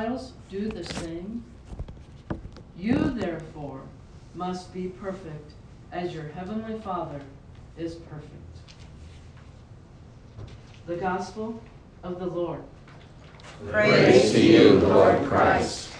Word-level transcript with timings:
Gentiles 0.00 0.32
do 0.48 0.68
the 0.68 0.82
same. 0.82 1.44
You, 2.74 3.10
therefore, 3.10 3.82
must 4.34 4.72
be 4.72 4.86
perfect 4.88 5.52
as 5.92 6.14
your 6.14 6.28
heavenly 6.28 6.80
Father 6.80 7.20
is 7.76 7.96
perfect. 7.96 8.34
The 10.86 10.96
Gospel 10.96 11.60
of 12.02 12.18
the 12.18 12.26
Lord. 12.26 12.62
Praise 13.68 14.32
to 14.32 14.40
you, 14.40 14.78
Lord 14.78 15.22
Christ. 15.26 15.90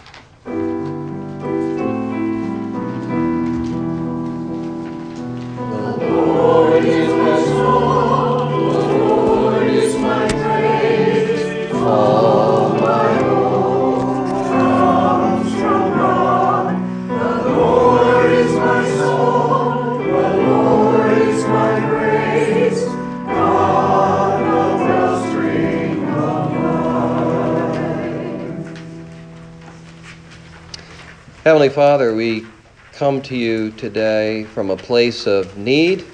Heavenly 31.61 31.75
Father, 31.75 32.15
we 32.15 32.47
come 32.93 33.21
to 33.21 33.37
you 33.37 33.71
today 33.73 34.45
from 34.45 34.71
a 34.71 34.79
place 34.79 35.27
of 35.27 35.59
need. 35.59 36.07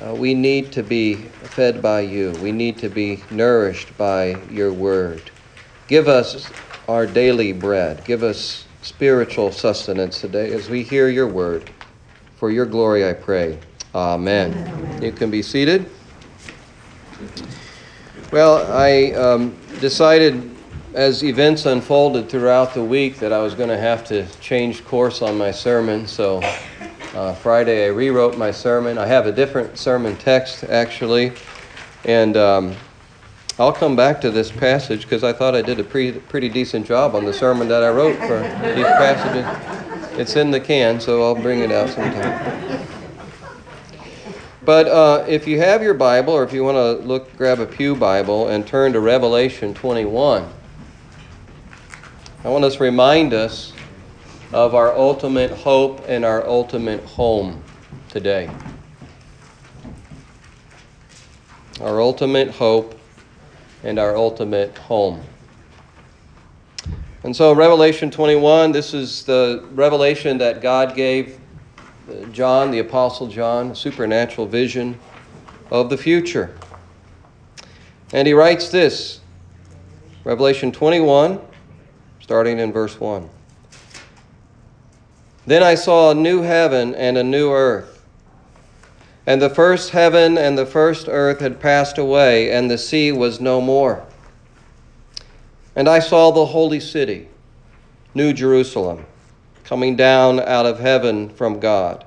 Uh, 0.00 0.14
we 0.14 0.32
need 0.32 0.70
to 0.70 0.84
be 0.84 1.16
fed 1.16 1.82
by 1.82 2.02
you. 2.02 2.30
We 2.40 2.52
need 2.52 2.78
to 2.78 2.88
be 2.88 3.20
nourished 3.32 3.98
by 3.98 4.38
your 4.48 4.72
word. 4.72 5.32
Give 5.88 6.06
us 6.06 6.52
our 6.86 7.04
daily 7.04 7.52
bread. 7.52 8.04
Give 8.04 8.22
us 8.22 8.64
spiritual 8.82 9.50
sustenance 9.50 10.20
today 10.20 10.52
as 10.52 10.70
we 10.70 10.84
hear 10.84 11.08
your 11.08 11.26
word. 11.26 11.68
For 12.36 12.52
your 12.52 12.64
glory, 12.64 13.08
I 13.08 13.14
pray. 13.14 13.58
Amen. 13.92 14.52
Amen. 14.52 15.02
You 15.02 15.10
can 15.10 15.32
be 15.32 15.42
seated. 15.42 15.90
Well, 18.30 18.70
I 18.70 19.10
um, 19.14 19.52
decided 19.80 20.48
as 20.94 21.22
events 21.22 21.66
unfolded 21.66 22.28
throughout 22.28 22.74
the 22.74 22.82
week 22.82 23.18
that 23.20 23.32
I 23.32 23.38
was 23.38 23.54
going 23.54 23.68
to 23.68 23.78
have 23.78 24.04
to 24.06 24.26
change 24.40 24.84
course 24.84 25.22
on 25.22 25.38
my 25.38 25.52
sermon. 25.52 26.06
So 26.06 26.40
uh, 27.14 27.34
Friday 27.34 27.84
I 27.84 27.88
rewrote 27.88 28.36
my 28.36 28.50
sermon. 28.50 28.98
I 28.98 29.06
have 29.06 29.26
a 29.26 29.32
different 29.32 29.78
sermon 29.78 30.16
text 30.16 30.64
actually, 30.64 31.32
and 32.04 32.36
um, 32.36 32.74
I'll 33.58 33.72
come 33.72 33.94
back 33.94 34.20
to 34.22 34.30
this 34.30 34.50
passage 34.50 35.02
because 35.02 35.22
I 35.22 35.32
thought 35.32 35.54
I 35.54 35.62
did 35.62 35.78
a 35.78 35.84
pretty, 35.84 36.18
pretty 36.18 36.48
decent 36.48 36.86
job 36.86 37.14
on 37.14 37.24
the 37.24 37.32
sermon 37.32 37.68
that 37.68 37.84
I 37.84 37.90
wrote 37.90 38.16
for 38.16 38.40
these 38.74 38.86
passages. 38.86 40.18
It's 40.18 40.34
in 40.34 40.50
the 40.50 40.60
can, 40.60 41.00
so 41.00 41.22
I'll 41.22 41.40
bring 41.40 41.60
it 41.60 41.70
out 41.70 41.88
sometime. 41.88 42.86
But 44.64 44.88
uh, 44.88 45.24
if 45.28 45.46
you 45.46 45.58
have 45.58 45.82
your 45.82 45.94
Bible, 45.94 46.32
or 46.32 46.42
if 46.42 46.52
you 46.52 46.64
want 46.64 46.76
to 46.76 47.06
look, 47.06 47.34
grab 47.36 47.60
a 47.60 47.66
Pew 47.66 47.94
Bible 47.94 48.48
and 48.48 48.66
turn 48.66 48.92
to 48.92 49.00
Revelation 49.00 49.72
21. 49.72 50.59
I 52.42 52.48
want 52.48 52.64
us 52.64 52.76
to 52.76 52.82
remind 52.82 53.34
us 53.34 53.74
of 54.50 54.74
our 54.74 54.96
ultimate 54.96 55.50
hope 55.50 56.06
and 56.08 56.24
our 56.24 56.46
ultimate 56.46 57.04
home 57.04 57.62
today. 58.08 58.50
Our 61.82 62.00
ultimate 62.00 62.48
hope 62.48 62.98
and 63.84 63.98
our 63.98 64.16
ultimate 64.16 64.78
home. 64.78 65.22
And 67.24 67.36
so, 67.36 67.52
Revelation 67.52 68.10
21, 68.10 68.72
this 68.72 68.94
is 68.94 69.22
the 69.24 69.68
revelation 69.72 70.38
that 70.38 70.62
God 70.62 70.96
gave 70.96 71.38
uh, 72.08 72.24
John, 72.32 72.70
the 72.70 72.78
Apostle 72.78 73.26
John, 73.26 73.74
supernatural 73.74 74.46
vision 74.46 74.98
of 75.70 75.90
the 75.90 75.98
future. 75.98 76.56
And 78.14 78.26
he 78.26 78.32
writes 78.32 78.70
this 78.70 79.20
Revelation 80.24 80.72
21 80.72 81.38
starting 82.30 82.60
in 82.60 82.72
verse 82.72 83.00
1. 83.00 83.28
Then 85.46 85.64
I 85.64 85.74
saw 85.74 86.12
a 86.12 86.14
new 86.14 86.42
heaven 86.42 86.94
and 86.94 87.18
a 87.18 87.24
new 87.24 87.50
earth. 87.50 88.06
And 89.26 89.42
the 89.42 89.50
first 89.50 89.90
heaven 89.90 90.38
and 90.38 90.56
the 90.56 90.64
first 90.64 91.08
earth 91.08 91.40
had 91.40 91.58
passed 91.58 91.98
away, 91.98 92.52
and 92.52 92.70
the 92.70 92.78
sea 92.78 93.10
was 93.10 93.40
no 93.40 93.60
more. 93.60 94.06
And 95.74 95.88
I 95.88 95.98
saw 95.98 96.30
the 96.30 96.46
holy 96.46 96.78
city, 96.78 97.26
New 98.14 98.32
Jerusalem, 98.32 99.06
coming 99.64 99.96
down 99.96 100.38
out 100.38 100.66
of 100.66 100.78
heaven 100.78 101.30
from 101.30 101.58
God, 101.58 102.04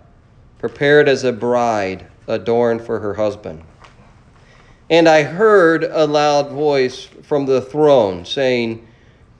prepared 0.57 1.09
as 1.09 1.25
a 1.25 1.33
bride 1.33 2.07
adorned 2.27 2.85
for 2.85 3.01
her 3.01 3.15
husband. 3.15 3.61
And 4.89 5.09
I 5.09 5.23
heard 5.23 5.83
a 5.83 6.07
loud 6.07 6.49
voice 6.49 7.09
from 7.23 7.45
the 7.45 7.59
throne 7.59 8.23
saying, 8.23 8.87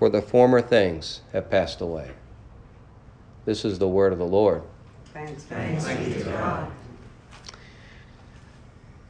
for 0.00 0.08
the 0.08 0.22
former 0.22 0.62
things 0.62 1.20
have 1.34 1.50
passed 1.50 1.82
away. 1.82 2.10
This 3.44 3.66
is 3.66 3.78
the 3.78 3.86
word 3.86 4.14
of 4.14 4.18
the 4.18 4.24
Lord. 4.24 4.62
Thanks, 5.12 5.42
thanks 5.42 5.84
to 5.84 6.24
God. 6.24 6.72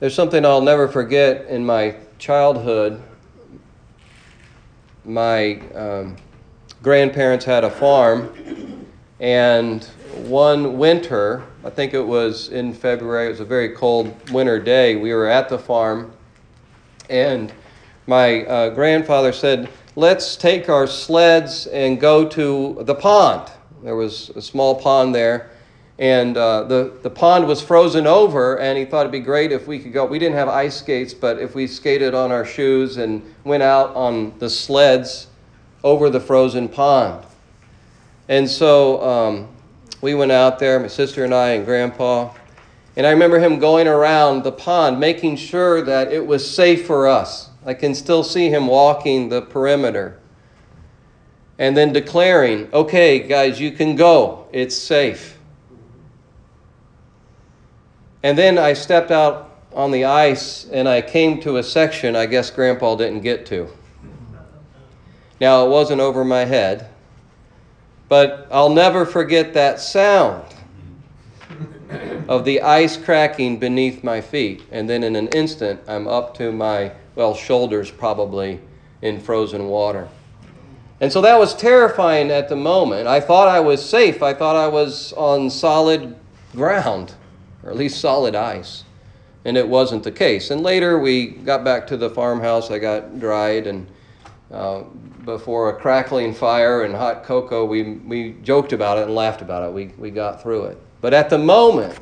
There's 0.01 0.17
something 0.17 0.45
I'll 0.45 0.61
never 0.61 0.89
forget 0.89 1.47
in 1.47 1.65
my 1.65 1.95
childhood. 2.19 3.01
My 5.05 5.61
um, 5.77 6.17
grandparents 6.83 7.45
had 7.45 7.63
a 7.63 7.71
farm, 7.71 8.85
and 9.21 9.85
one 10.25 10.77
winter, 10.77 11.45
I 11.65 11.71
think 11.71 11.95
it 11.95 12.05
was 12.05 12.49
in 12.49 12.75
February, 12.75 13.27
it 13.27 13.31
was 13.31 13.39
a 13.41 13.45
very 13.45 13.77
cold 13.77 14.13
winter 14.33 14.59
day, 14.59 14.97
we 14.97 15.15
were 15.15 15.29
at 15.29 15.49
the 15.49 15.59
farm, 15.59 16.11
and 17.09 17.53
my 18.09 18.45
uh, 18.47 18.71
grandfather 18.71 19.33
said, 19.33 19.69
let's 19.97 20.37
take 20.37 20.69
our 20.69 20.87
sleds 20.87 21.67
and 21.67 22.01
go 22.01 22.29
to 22.29 22.79
the 22.83 22.95
pond. 22.95 23.51
There 23.83 23.97
was 23.97 24.31
a 24.31 24.43
small 24.43 24.75
pond 24.75 25.15
there, 25.15 25.51
and 25.99 26.37
uh, 26.37 26.65
the, 26.65 26.99
the 27.03 27.11
pond 27.11 27.47
was 27.47 27.61
frozen 27.61 28.07
over, 28.07 28.59
and 28.59 28.79
he 28.79 28.85
thought 28.85 29.01
it'd 29.01 29.13
be 29.13 29.21
great 29.21 29.53
if 29.53 29.67
we 29.67 29.79
could 29.79 29.93
go. 29.93 30.05
We 30.07 30.19
didn't 30.19 30.37
have 30.37 30.49
ice 30.49 30.77
skates, 30.77 31.13
but 31.13 31.39
if 31.39 31.55
we 31.55 31.67
skated 31.67 32.15
on 32.15 32.31
our 32.31 32.45
shoes 32.45 32.97
and 32.97 33.23
went 33.45 33.63
out 33.63 33.95
on 33.95 34.39
the 34.39 34.49
sleds 34.49 35.27
over 35.83 36.09
the 36.09 36.21
frozen 36.21 36.69
pond. 36.69 37.27
And 38.29 38.49
so 38.49 39.03
um, 39.03 39.49
we 40.01 40.15
went 40.15 40.33
out 40.33 40.59
there, 40.59 40.79
my 40.79 40.87
sister 40.87 41.25
and 41.25 41.35
I 41.35 41.51
and 41.51 41.65
grandpa. 41.65 42.33
And 42.97 43.07
I 43.07 43.11
remember 43.11 43.39
him 43.39 43.59
going 43.59 43.89
around 43.89 44.43
the 44.43 44.53
pond, 44.53 45.01
making 45.01 45.37
sure 45.37 45.83
that 45.83 46.13
it 46.13 46.27
was 46.27 46.49
safe 46.49 46.87
for 46.87 47.09
us. 47.09 47.50
I 47.65 47.75
can 47.75 47.95
still 47.95 48.25
see 48.25 48.49
him 48.49 48.67
walking 48.67 49.29
the 49.29 49.43
perimeter. 49.43 50.19
And 51.59 51.77
then 51.77 51.93
declaring, 51.93 52.73
okay, 52.73 53.19
guys, 53.19 53.61
you 53.61 53.71
can 53.71 53.97
go. 53.97 54.47
It's 54.51 54.77
safe. 54.77 55.39
And 58.23 58.37
then 58.37 58.59
I 58.59 58.73
stepped 58.73 59.11
out 59.11 59.51
on 59.73 59.91
the 59.91 60.05
ice 60.05 60.67
and 60.73 60.89
I 60.89 61.01
came 61.01 61.41
to 61.43 61.59
a 61.59 61.63
section 61.63 62.17
I 62.17 62.27
guess 62.27 62.51
Grandpa 62.51 62.97
didn't 62.97 63.21
get 63.21 63.47
to. 63.47 63.69
Now, 65.41 65.65
it 65.65 65.71
wasn't 65.71 66.01
over 66.01 66.25
my 66.25 66.45
head, 66.45 66.91
but 68.09 68.47
I'll 68.51 68.69
never 68.69 69.07
forget 69.07 69.55
that 69.55 69.81
sound 69.81 70.45
of 72.29 72.45
the 72.45 72.61
ice 72.61 72.97
cracking 72.97 73.59
beneath 73.59 74.05
my 74.05 74.21
feet. 74.21 74.63
And 74.71 74.89
then 74.89 75.03
in 75.03 75.17
an 75.17 75.29
instant, 75.29 75.81
I'm 75.89 76.07
up 76.07 76.37
to 76.37 76.53
my 76.53 76.93
well, 77.21 77.35
shoulders 77.35 77.91
probably 77.91 78.59
in 79.03 79.21
frozen 79.21 79.67
water. 79.67 80.09
And 81.01 81.13
so 81.13 81.21
that 81.21 81.39
was 81.39 81.55
terrifying 81.55 82.31
at 82.31 82.49
the 82.49 82.57
moment. 82.57 83.07
I 83.07 83.21
thought 83.21 83.47
I 83.47 83.61
was 83.61 83.87
safe. 83.87 84.23
I 84.23 84.33
thought 84.33 84.57
I 84.57 84.69
was 84.69 85.13
on 85.13 85.51
solid 85.51 86.17
ground, 86.53 87.13
or 87.63 87.69
at 87.69 87.77
least 87.77 88.01
solid 88.01 88.35
ice. 88.35 88.85
And 89.45 89.59
it 89.59 89.69
wasn't 89.69 90.03
the 90.03 90.11
case. 90.11 90.51
And 90.51 90.63
later 90.63 90.99
we 90.99 91.27
got 91.27 91.63
back 91.63 91.87
to 91.89 91.99
the 91.99 92.09
farmhouse. 92.09 92.71
I 92.71 92.79
got 92.79 93.21
dried 93.21 93.67
and 93.67 93.87
uh, 94.51 94.85
before 95.27 95.69
a 95.69 95.79
crackling 95.79 96.33
fire 96.33 96.85
and 96.85 96.95
hot 96.95 97.25
cocoa, 97.25 97.67
we, 97.67 97.97
we 97.97 98.33
joked 98.43 98.73
about 98.73 98.97
it 98.97 99.05
and 99.05 99.15
laughed 99.15 99.43
about 99.43 99.69
it. 99.69 99.75
We, 99.75 99.89
we 99.99 100.11
got 100.11 100.43
through 100.43 100.65
it. 100.65 100.79
But 101.03 101.13
at 101.13 101.29
the 101.29 101.39
moment, 101.39 101.99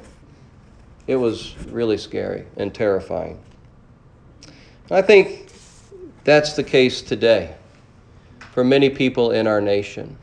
it 1.08 1.16
was 1.16 1.56
really 1.66 1.98
scary 1.98 2.46
and 2.56 2.72
terrifying. 2.72 3.40
I 4.90 5.02
think 5.02 5.50
that's 6.24 6.54
the 6.54 6.64
case 6.64 7.02
today 7.02 7.54
for 8.52 8.64
many 8.64 8.88
people 8.88 9.32
in 9.32 9.46
our 9.46 9.60
nation. 9.60 10.16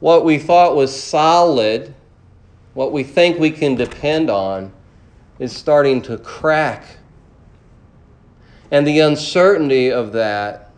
What 0.00 0.24
we 0.24 0.38
thought 0.38 0.74
was 0.74 0.94
solid, 1.00 1.94
what 2.74 2.90
we 2.90 3.04
think 3.04 3.38
we 3.38 3.52
can 3.52 3.76
depend 3.76 4.30
on, 4.30 4.72
is 5.38 5.56
starting 5.56 6.02
to 6.02 6.18
crack. 6.18 6.84
And 8.72 8.84
the 8.86 9.00
uncertainty 9.00 9.92
of 9.92 10.12
that 10.12 10.72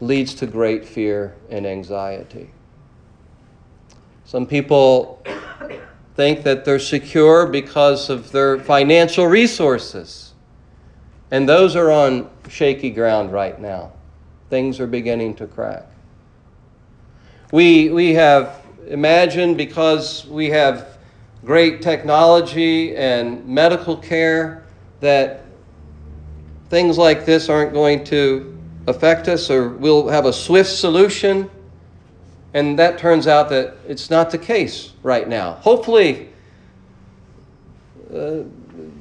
leads 0.00 0.34
to 0.34 0.46
great 0.46 0.84
fear 0.84 1.36
and 1.50 1.66
anxiety. 1.66 2.50
Some 4.24 4.46
people 4.46 5.22
think 6.16 6.42
that 6.42 6.64
they're 6.64 6.78
secure 6.78 7.46
because 7.46 8.10
of 8.10 8.32
their 8.32 8.58
financial 8.58 9.26
resources. 9.26 10.29
And 11.30 11.48
those 11.48 11.76
are 11.76 11.90
on 11.90 12.28
shaky 12.48 12.90
ground 12.90 13.32
right 13.32 13.60
now. 13.60 13.92
Things 14.48 14.80
are 14.80 14.86
beginning 14.86 15.36
to 15.36 15.46
crack. 15.46 15.86
We, 17.52 17.90
we 17.90 18.14
have 18.14 18.64
imagined 18.88 19.56
because 19.56 20.26
we 20.26 20.50
have 20.50 20.98
great 21.44 21.82
technology 21.82 22.96
and 22.96 23.46
medical 23.46 23.96
care 23.96 24.64
that 25.00 25.44
things 26.68 26.98
like 26.98 27.24
this 27.24 27.48
aren't 27.48 27.72
going 27.72 28.04
to 28.04 28.56
affect 28.86 29.28
us 29.28 29.50
or 29.50 29.68
we'll 29.68 30.08
have 30.08 30.26
a 30.26 30.32
swift 30.32 30.70
solution. 30.70 31.48
And 32.54 32.76
that 32.78 32.98
turns 32.98 33.28
out 33.28 33.48
that 33.50 33.76
it's 33.86 34.10
not 34.10 34.30
the 34.30 34.38
case 34.38 34.92
right 35.04 35.28
now. 35.28 35.54
Hopefully, 35.54 36.28
uh, 38.12 38.42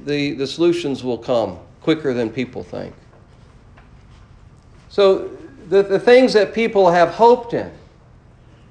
the, 0.05 0.33
the 0.33 0.45
solutions 0.45 1.03
will 1.03 1.17
come 1.17 1.59
quicker 1.81 2.13
than 2.13 2.29
people 2.29 2.63
think. 2.63 2.93
So, 4.89 5.29
the, 5.69 5.83
the 5.83 5.99
things 5.99 6.33
that 6.33 6.53
people 6.53 6.89
have 6.89 7.09
hoped 7.09 7.53
in, 7.53 7.71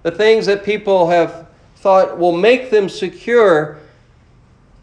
the 0.03 0.11
things 0.11 0.47
that 0.47 0.65
people 0.65 1.09
have 1.09 1.47
thought 1.77 2.19
will 2.19 2.37
make 2.37 2.71
them 2.71 2.89
secure, 2.89 3.79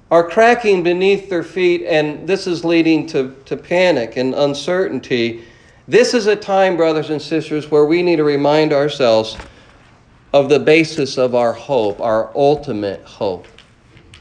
are 0.10 0.28
cracking 0.28 0.82
beneath 0.82 1.30
their 1.30 1.44
feet, 1.44 1.84
and 1.84 2.26
this 2.28 2.48
is 2.48 2.64
leading 2.64 3.06
to, 3.08 3.36
to 3.46 3.58
panic 3.58 4.16
and 4.16 4.34
uncertainty. 4.34 5.44
This 5.88 6.14
is 6.14 6.28
a 6.28 6.36
time, 6.36 6.78
brothers 6.78 7.10
and 7.10 7.22
sisters, 7.22 7.70
where 7.70 7.86
we 7.86 8.02
need 8.02 8.16
to 8.18 8.24
remind 8.24 8.72
ourselves 8.72 9.36
of 10.32 10.48
the 10.48 10.60
basis 10.60 11.18
of 11.18 11.36
our 11.36 11.54
hope, 11.54 12.00
our 12.00 12.32
ultimate 12.36 13.02
hope, 13.04 13.48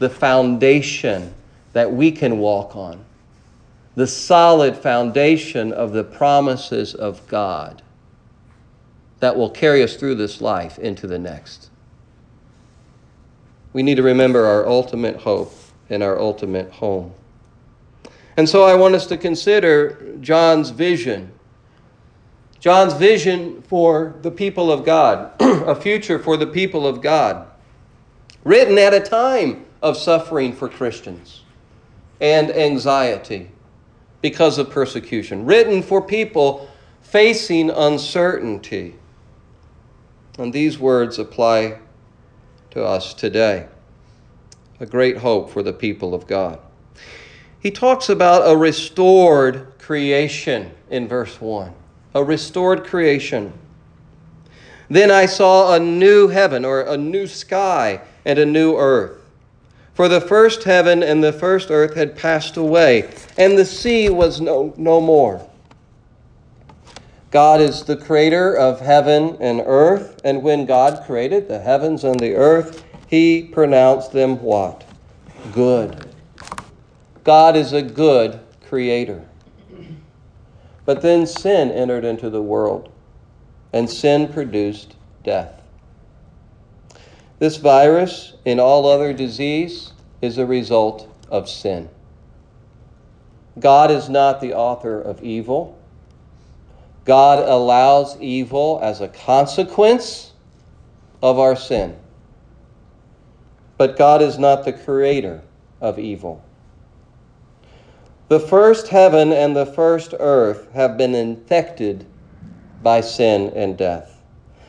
the 0.00 0.10
foundation 0.10 1.32
that 1.74 1.92
we 1.92 2.10
can 2.10 2.38
walk 2.38 2.74
on 2.74 3.04
the 3.94 4.06
solid 4.06 4.76
foundation 4.76 5.73
of 5.73 5.93
the 5.93 6.05
promises 6.05 6.94
of 6.94 7.26
God 7.29 7.82
that 9.20 9.37
will 9.37 9.50
carry 9.50 9.82
us 9.82 9.96
through 9.96 10.17
this 10.17 10.41
life 10.41 10.79
into 10.79 11.06
the 11.06 11.19
next. 11.19 11.70
We 13.73 13.82
need 13.82 13.96
to 13.96 14.02
remember 14.02 14.46
our 14.46 14.67
ultimate 14.67 15.17
hope 15.17 15.55
and 15.88 16.02
our 16.02 16.19
ultimate 16.19 16.70
home. 16.73 17.12
And 18.37 18.49
so 18.49 18.64
I 18.64 18.75
want 18.75 18.94
us 18.94 19.06
to 19.06 19.17
consider 19.17 20.17
John's 20.20 20.70
vision. 20.70 21.32
John's 22.58 22.94
vision 22.94 23.62
for 23.62 24.17
the 24.23 24.31
people 24.31 24.73
of 24.73 24.85
God, 24.85 25.32
a 25.40 25.75
future 25.75 26.19
for 26.19 26.37
the 26.37 26.47
people 26.47 26.87
of 26.87 27.00
God, 27.00 27.47
written 28.43 28.76
at 28.79 28.93
a 28.93 29.00
time 29.00 29.67
of 29.82 29.97
suffering 29.97 30.52
for 30.52 30.69
Christians 30.69 31.43
and 32.20 32.50
anxiety 32.50 33.50
because 34.25 34.56
of 34.56 34.71
persecution, 34.71 35.44
written 35.44 35.82
for 35.82 36.00
people 36.00 36.67
facing 37.03 37.69
uncertainty. 37.69 38.94
And 40.38 40.50
these 40.50 40.79
words 40.79 41.19
apply 41.19 41.79
to 42.71 42.82
us 42.82 43.12
today. 43.12 43.69
A 44.81 44.87
great 44.87 45.19
hope 45.19 45.50
for 45.50 45.62
the 45.62 45.75
people 45.75 46.15
of 46.15 46.26
God. 46.26 46.59
He 47.61 47.71
talks 47.71 48.09
about 48.09 48.50
a 48.50 48.56
restored 48.56 49.75
creation 49.79 50.71
in 50.88 51.06
verse 51.06 51.38
1. 51.38 51.75
A 52.15 52.25
restored 52.25 52.85
creation. 52.85 53.53
Then 54.88 55.11
I 55.11 55.26
saw 55.26 55.75
a 55.75 55.79
new 55.79 56.29
heaven 56.29 56.65
or 56.65 56.81
a 56.81 56.97
new 56.97 57.26
sky 57.26 58.00
and 58.25 58.38
a 58.38 58.47
new 58.47 58.75
earth. 58.75 59.24
For 59.94 60.08
the 60.08 60.20
first 60.20 60.64
heaven 60.64 61.02
and 61.02 61.23
the 61.23 61.32
first 61.32 61.70
earth 61.70 61.94
had 61.94 62.17
passed 62.17 62.56
away, 62.56 63.11
and 63.38 63.56
the 63.56 63.64
sea 63.64 64.11
was 64.11 64.41
no, 64.41 64.75
no 64.76 65.00
more. 65.00 65.49
God 67.31 67.61
is 67.61 67.85
the 67.85 67.96
creator 67.96 68.56
of 68.56 68.81
heaven 68.81 69.37
and 69.41 69.62
earth, 69.64 70.20
and 70.25 70.43
when 70.43 70.67
God 70.67 71.05
created 71.05 71.49
the 71.49 71.61
heavens 71.61 72.05
and 72.05 72.19
the 72.19 72.35
earth, 72.35 72.85
he 73.08 73.43
pronounced 73.43 74.12
them 74.12 74.41
what? 74.43 74.85
Good. 75.52 76.08
God 77.23 77.56
is 77.56 77.73
a 77.73 77.82
good 77.82 78.40
creator. 78.67 79.25
But 80.85 81.02
then 81.02 81.26
sin 81.26 81.70
entered 81.70 82.05
into 82.05 82.31
the 82.31 82.43
world, 82.43 82.93
and 83.73 83.88
sin 83.88 84.32
produced 84.32 84.97
death. 85.23 85.63
This 87.44 87.58
virus, 87.58 88.32
in 88.46 88.58
all 88.58 88.87
other 88.87 89.12
disease, 89.12 89.93
is 90.23 90.38
a 90.38 90.46
result 90.46 91.14
of 91.29 91.46
sin. 91.46 91.91
God 93.61 93.91
is 93.91 94.08
not 94.08 94.41
the 94.41 94.55
author 94.55 94.99
of 94.99 95.23
evil. 95.23 95.79
God 97.05 97.46
allows 97.46 98.19
evil 98.19 98.81
as 98.82 99.02
a 99.02 99.08
consequence 99.08 100.32
of 101.23 101.38
our 101.38 101.55
sin. 101.55 101.94
But 103.76 103.99
God 103.99 104.23
is 104.23 104.38
not 104.38 104.64
the 104.64 104.73
creator 104.73 105.43
of 105.82 105.99
evil. 105.99 106.43
The 108.29 108.40
first 108.40 108.88
heaven 108.88 109.35
and 109.35 109.55
the 109.55 109.67
first 109.67 110.14
earth 110.19 110.73
have 110.73 110.97
been 110.97 111.14
infected 111.14 112.06
by 112.82 113.02
sin 113.02 113.52
and 113.55 113.76
death. 113.76 114.19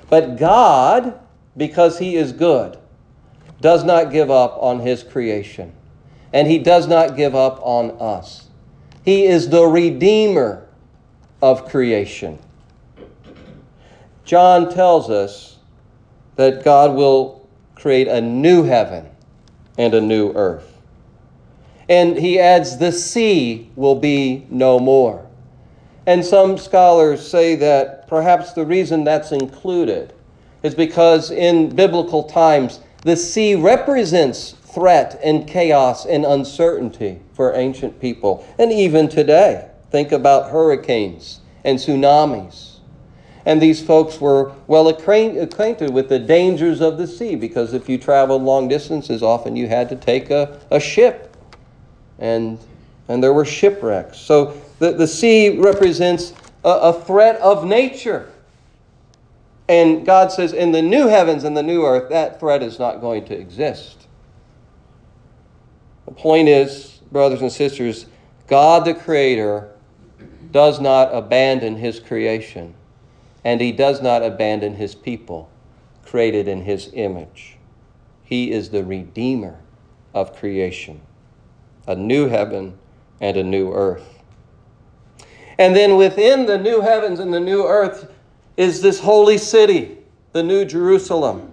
But 0.10 0.36
God 0.36 1.21
because 1.57 2.00
he 2.00 2.16
is 2.16 2.31
good, 2.31 2.78
does 3.62 3.83
not 3.83 4.12
give 4.12 4.30
up 4.30 4.57
on 4.59 4.80
his 4.80 5.04
creation. 5.04 5.74
And 6.33 6.47
he 6.47 6.59
does 6.59 6.88
not 6.88 7.16
give 7.16 7.33
up 7.35 7.59
on 7.62 7.92
us. 8.00 8.50
He 9.04 9.26
is 9.26 9.50
the 9.50 9.66
Redeemer 9.66 10.68
of 11.42 11.69
creation. 11.69 12.40
John 14.26 14.74
tells 14.74 15.09
us 15.09 15.57
that 16.35 16.64
God 16.64 16.95
will 16.95 17.47
create 17.76 18.07
a 18.07 18.19
new 18.19 18.64
heaven 18.64 19.07
and 19.78 19.94
a 19.94 20.02
new 20.02 20.33
earth. 20.33 20.76
And 21.88 22.18
he 22.18 22.40
adds, 22.40 22.78
the 22.78 22.92
sea 22.92 23.69
will 23.76 23.95
be 23.95 24.47
no 24.50 24.80
more. 24.80 25.28
And 26.07 26.26
some 26.26 26.57
scholars 26.57 27.26
say 27.26 27.56
that 27.56 28.07
perhaps 28.07 28.54
the 28.54 28.66
reason 28.66 29.04
that's 29.04 29.31
included 29.31 30.15
is 30.66 30.74
because 30.74 31.30
in 31.30 31.69
biblical 31.76 32.24
times, 32.24 32.80
the 33.04 33.16
sea 33.16 33.54
represents 33.54 34.54
threat 34.74 35.19
and 35.24 35.48
chaos 35.48 36.07
and 36.07 36.26
uncertainty 36.26 37.19
for 37.34 37.54
ancient 37.54 38.02
people. 38.02 38.44
And 38.57 38.72
even 38.72 39.07
today, 39.07 39.69
think 39.92 40.12
about 40.12 40.50
hurricanes 40.50 41.42
and 41.64 41.78
tsunamis. 41.78 42.78
And 43.45 43.62
these 43.62 43.80
folks 43.80 44.19
were 44.19 44.54
well 44.66 44.88
acquainted 44.88 45.94
with 45.94 46.10
the 46.10 46.18
dangers 46.18 46.81
of 46.81 46.98
the 46.98 47.06
sea 47.06 47.36
because 47.36 47.76
if 47.76 47.88
you 47.88 48.00
traveled 48.00 48.42
long 48.42 48.68
distances, 48.68 49.22
often 49.22 49.56
you 49.56 49.68
had 49.68 49.88
to 49.90 49.95
take 49.95 50.31
a, 50.31 50.60
a 50.72 50.80
ship. 50.80 51.38
And, 52.18 52.57
and 53.07 53.24
there 53.24 53.34
were 53.34 53.45
shipwrecks. 53.45 54.18
So 54.18 54.60
the, 54.80 54.94
the 54.94 55.06
sea 55.06 55.60
represents 55.60 56.34
a, 56.64 56.69
a 56.69 56.94
threat 57.02 57.40
of 57.40 57.66
nature. 57.66 58.31
And 59.68 60.06
God 60.06 60.31
says, 60.31 60.54
in 60.54 60.72
the 60.72 60.81
new 60.81 61.07
heavens 61.07 61.44
and 61.44 61.57
the 61.57 61.64
new 61.64 61.86
earth, 61.86 62.10
that 62.10 62.40
threat 62.40 62.62
is 62.62 62.78
not 62.78 63.02
going 63.02 63.26
to 63.26 63.38
exist. 63.38 64.07
The 66.06 66.12
point 66.12 66.48
is, 66.48 67.00
brothers 67.12 67.42
and 67.42 67.52
sisters, 67.52 68.06
God 68.48 68.86
the 68.86 68.94
Creator 68.94 69.72
does 70.52 70.80
not 70.80 71.14
abandon 71.14 71.78
His 71.78 72.00
creation, 72.00 72.76
and 73.44 73.60
He 73.60 73.72
does 73.72 74.02
not 74.02 74.22
abandon 74.22 74.76
His 74.76 74.94
people 74.94 75.50
created 76.06 76.48
in 76.48 76.62
His 76.62 76.92
image. 76.94 77.57
He 78.24 78.52
is 78.52 78.69
the 78.69 78.84
Redeemer 78.84 79.60
of 80.14 80.36
creation, 80.36 81.02
a 81.88 81.95
new 81.95 82.28
heaven 82.28 82.78
and 83.19 83.36
a 83.36 83.44
new 83.44 83.74
earth. 83.74 84.22
And 85.57 85.76
then 85.76 85.95
within 85.95 86.45
the 86.45 86.57
new 86.57 86.81
heavens 86.81 87.19
and 87.19 87.34
the 87.34 87.40
new 87.40 87.66
earth 87.66 88.12
is 88.57 88.81
this 88.81 89.00
holy 89.00 89.38
city, 89.38 89.97
the 90.31 90.44
new 90.44 90.66
Jerusalem. 90.66 91.52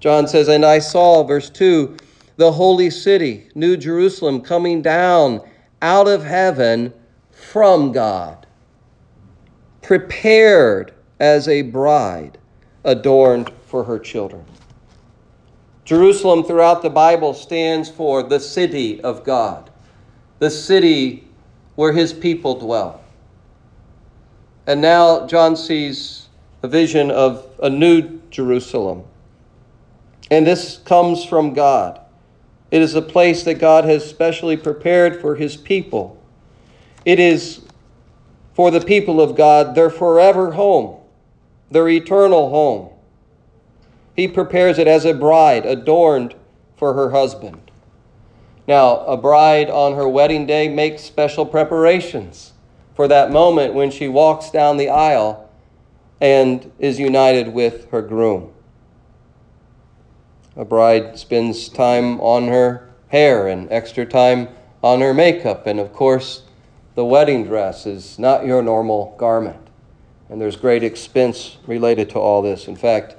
John 0.00 0.26
says, 0.26 0.48
And 0.48 0.64
I 0.64 0.78
saw, 0.78 1.22
verse 1.22 1.50
2, 1.50 1.96
the 2.36 2.52
holy 2.52 2.90
city, 2.90 3.48
New 3.54 3.76
Jerusalem, 3.76 4.40
coming 4.40 4.82
down 4.82 5.40
out 5.80 6.08
of 6.08 6.24
heaven 6.24 6.92
from 7.30 7.92
God, 7.92 8.46
prepared 9.82 10.94
as 11.20 11.48
a 11.48 11.62
bride 11.62 12.38
adorned 12.84 13.50
for 13.66 13.84
her 13.84 13.98
children. 13.98 14.44
Jerusalem 15.84 16.44
throughout 16.44 16.82
the 16.82 16.90
Bible 16.90 17.34
stands 17.34 17.90
for 17.90 18.22
the 18.22 18.40
city 18.40 19.00
of 19.02 19.22
God, 19.24 19.70
the 20.38 20.50
city 20.50 21.28
where 21.74 21.92
his 21.92 22.12
people 22.12 22.58
dwell. 22.58 23.03
And 24.66 24.80
now 24.80 25.26
John 25.26 25.56
sees 25.56 26.28
a 26.62 26.68
vision 26.68 27.10
of 27.10 27.46
a 27.62 27.68
new 27.68 28.20
Jerusalem. 28.30 29.04
And 30.30 30.46
this 30.46 30.78
comes 30.78 31.24
from 31.24 31.52
God. 31.52 32.00
It 32.70 32.80
is 32.80 32.94
a 32.94 33.02
place 33.02 33.44
that 33.44 33.54
God 33.54 33.84
has 33.84 34.08
specially 34.08 34.56
prepared 34.56 35.20
for 35.20 35.36
his 35.36 35.56
people. 35.56 36.20
It 37.04 37.20
is 37.20 37.60
for 38.54 38.70
the 38.70 38.80
people 38.80 39.20
of 39.20 39.36
God 39.36 39.74
their 39.74 39.90
forever 39.90 40.52
home, 40.52 40.96
their 41.70 41.88
eternal 41.88 42.48
home. 42.48 42.88
He 44.16 44.26
prepares 44.26 44.78
it 44.78 44.88
as 44.88 45.04
a 45.04 45.12
bride 45.12 45.66
adorned 45.66 46.34
for 46.76 46.94
her 46.94 47.10
husband. 47.10 47.70
Now, 48.66 49.00
a 49.00 49.18
bride 49.18 49.68
on 49.68 49.94
her 49.94 50.08
wedding 50.08 50.46
day 50.46 50.68
makes 50.68 51.02
special 51.02 51.44
preparations 51.44 52.53
for 52.94 53.08
that 53.08 53.30
moment 53.30 53.74
when 53.74 53.90
she 53.90 54.08
walks 54.08 54.50
down 54.50 54.76
the 54.76 54.88
aisle 54.88 55.50
and 56.20 56.70
is 56.78 56.98
united 56.98 57.48
with 57.48 57.90
her 57.90 58.02
groom. 58.02 58.52
A 60.56 60.64
bride 60.64 61.18
spends 61.18 61.68
time 61.68 62.20
on 62.20 62.48
her 62.48 62.88
hair 63.08 63.48
and 63.48 63.70
extra 63.72 64.06
time 64.06 64.48
on 64.82 65.00
her 65.00 65.12
makeup, 65.12 65.66
and 65.66 65.80
of 65.80 65.92
course, 65.92 66.42
the 66.94 67.04
wedding 67.04 67.44
dress 67.44 67.86
is 67.86 68.18
not 68.18 68.46
your 68.46 68.62
normal 68.62 69.16
garment. 69.18 69.58
And 70.28 70.40
there's 70.40 70.56
great 70.56 70.82
expense 70.82 71.58
related 71.66 72.10
to 72.10 72.18
all 72.18 72.40
this. 72.40 72.68
In 72.68 72.76
fact, 72.76 73.16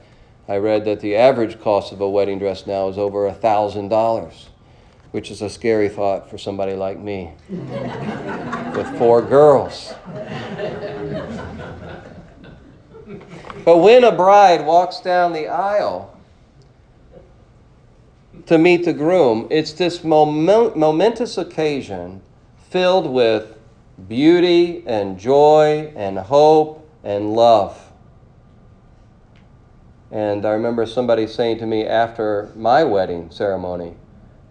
I 0.48 0.58
read 0.58 0.86
that 0.86 1.02
the 1.02 1.16
average 1.16 1.60
cost 1.60 1.92
of 1.92 2.02
a 2.02 2.10
wedding 2.10 2.40
dress 2.40 2.66
now 2.66 2.88
is 2.88 2.98
over 2.98 3.28
a 3.28 3.34
$1,000, 3.34 4.46
which 5.16 5.32
is 5.32 5.42
a 5.42 5.50
scary 5.50 5.88
thought 5.88 6.30
for 6.30 6.38
somebody 6.38 6.74
like 6.74 7.00
me 7.00 7.32
with 7.50 8.98
four 8.98 9.22
girls. 9.22 9.94
But 13.64 13.78
when 13.78 14.04
a 14.04 14.12
bride 14.12 14.66
walks 14.66 15.00
down 15.00 15.32
the 15.32 15.48
aisle 15.48 16.20
to 18.48 18.58
meet 18.58 18.84
the 18.84 18.92
groom, 18.92 19.48
it's 19.50 19.72
this 19.72 20.04
moment, 20.04 20.76
momentous 20.76 21.38
occasion 21.38 22.22
filled 22.70 23.10
with 23.10 23.58
beauty 24.10 24.84
and 24.86 25.18
joy 25.18 25.94
and 25.96 26.18
hope 26.18 26.86
and 27.06 27.32
love. 27.34 27.82
And 30.12 30.46
I 30.46 30.50
remember 30.50 30.86
somebody 30.86 31.26
saying 31.26 31.60
to 31.60 31.66
me 31.66 31.86
after 31.86 32.52
my 32.54 32.84
wedding 32.84 33.32
ceremony, 33.32 33.96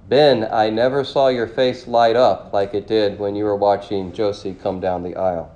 Ben, 0.09 0.47
I 0.51 0.69
never 0.69 1.03
saw 1.03 1.29
your 1.29 1.47
face 1.47 1.87
light 1.87 2.17
up 2.17 2.53
like 2.53 2.75
it 2.75 2.87
did 2.87 3.19
when 3.19 3.35
you 3.35 3.45
were 3.45 3.57
watching 3.57 4.13
Josie 4.13 4.55
come 4.55 4.81
down 4.81 5.03
the 5.03 5.17
aisle. 5.17 5.51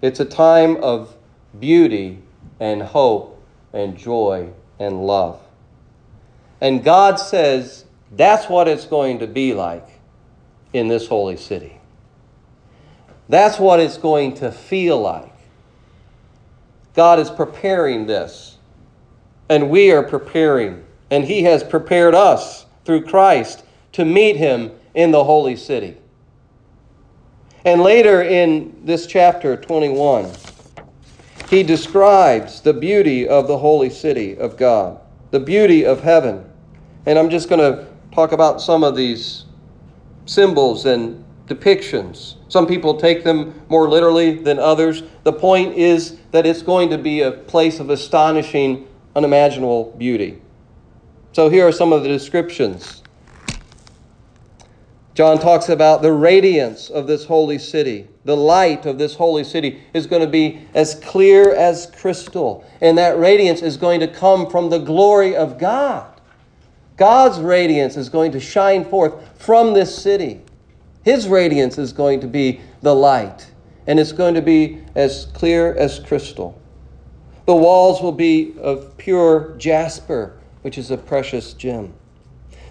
It's 0.00 0.20
a 0.20 0.24
time 0.24 0.76
of 0.76 1.16
beauty 1.58 2.22
and 2.60 2.82
hope 2.82 3.42
and 3.72 3.96
joy 3.96 4.50
and 4.78 5.04
love. 5.04 5.40
And 6.60 6.84
God 6.84 7.16
says 7.16 7.84
that's 8.12 8.48
what 8.48 8.68
it's 8.68 8.86
going 8.86 9.18
to 9.18 9.26
be 9.26 9.54
like 9.54 9.88
in 10.72 10.86
this 10.88 11.08
holy 11.08 11.36
city. 11.36 11.80
That's 13.28 13.58
what 13.58 13.80
it's 13.80 13.98
going 13.98 14.34
to 14.34 14.52
feel 14.52 15.00
like. 15.00 15.32
God 16.94 17.18
is 17.18 17.30
preparing 17.30 18.06
this 18.06 18.56
and 19.48 19.70
we 19.70 19.92
are 19.92 20.02
preparing, 20.02 20.84
and 21.10 21.24
He 21.24 21.42
has 21.44 21.62
prepared 21.62 22.14
us 22.14 22.65
through 22.86 23.02
Christ 23.02 23.64
to 23.92 24.04
meet 24.04 24.36
Him 24.36 24.70
in 24.94 25.10
the 25.10 25.24
holy 25.24 25.56
city. 25.56 25.96
And 27.64 27.82
later 27.82 28.22
in 28.22 28.80
this 28.84 29.06
chapter 29.06 29.56
21, 29.56 30.30
he 31.50 31.62
describes 31.62 32.60
the 32.60 32.72
beauty 32.72 33.28
of 33.28 33.48
the 33.48 33.58
holy 33.58 33.90
city 33.90 34.36
of 34.38 34.56
God, 34.56 35.00
the 35.32 35.40
beauty 35.40 35.84
of 35.84 36.00
heaven. 36.00 36.44
And 37.06 37.18
I'm 37.18 37.28
just 37.28 37.48
going 37.48 37.60
to 37.60 37.86
talk 38.12 38.32
about 38.32 38.60
some 38.60 38.84
of 38.84 38.96
these 38.96 39.44
symbols 40.26 40.86
and 40.86 41.24
depictions. 41.46 42.36
Some 42.48 42.66
people 42.66 42.98
take 42.98 43.24
them 43.24 43.60
more 43.68 43.88
literally 43.88 44.36
than 44.36 44.58
others. 44.58 45.02
The 45.24 45.32
point 45.32 45.74
is 45.74 46.18
that 46.32 46.46
it's 46.46 46.62
going 46.62 46.90
to 46.90 46.98
be 46.98 47.22
a 47.22 47.32
place 47.32 47.80
of 47.80 47.90
astonishing 47.90 48.86
unimaginable 49.14 49.94
beauty. 49.98 50.40
So 51.36 51.50
here 51.50 51.68
are 51.68 51.72
some 51.72 51.92
of 51.92 52.02
the 52.02 52.08
descriptions. 52.08 53.02
John 55.12 55.38
talks 55.38 55.68
about 55.68 56.00
the 56.00 56.10
radiance 56.10 56.88
of 56.88 57.06
this 57.06 57.26
holy 57.26 57.58
city. 57.58 58.08
The 58.24 58.34
light 58.34 58.86
of 58.86 58.96
this 58.96 59.14
holy 59.14 59.44
city 59.44 59.82
is 59.92 60.06
going 60.06 60.22
to 60.22 60.28
be 60.28 60.66
as 60.72 60.94
clear 60.94 61.54
as 61.54 61.92
crystal. 61.94 62.64
And 62.80 62.96
that 62.96 63.18
radiance 63.18 63.60
is 63.60 63.76
going 63.76 64.00
to 64.00 64.08
come 64.08 64.48
from 64.48 64.70
the 64.70 64.78
glory 64.78 65.36
of 65.36 65.58
God. 65.58 66.10
God's 66.96 67.38
radiance 67.38 67.98
is 67.98 68.08
going 68.08 68.32
to 68.32 68.40
shine 68.40 68.86
forth 68.86 69.38
from 69.38 69.74
this 69.74 69.94
city. 69.94 70.40
His 71.04 71.28
radiance 71.28 71.76
is 71.76 71.92
going 71.92 72.20
to 72.20 72.26
be 72.26 72.62
the 72.80 72.94
light. 72.94 73.46
And 73.86 74.00
it's 74.00 74.12
going 74.12 74.36
to 74.36 74.40
be 74.40 74.82
as 74.94 75.26
clear 75.34 75.74
as 75.74 75.98
crystal. 75.98 76.58
The 77.44 77.54
walls 77.54 78.00
will 78.00 78.12
be 78.12 78.54
of 78.58 78.96
pure 78.96 79.54
jasper, 79.58 80.35
which 80.66 80.78
is 80.78 80.90
a 80.90 80.96
precious 80.96 81.52
gem. 81.52 81.94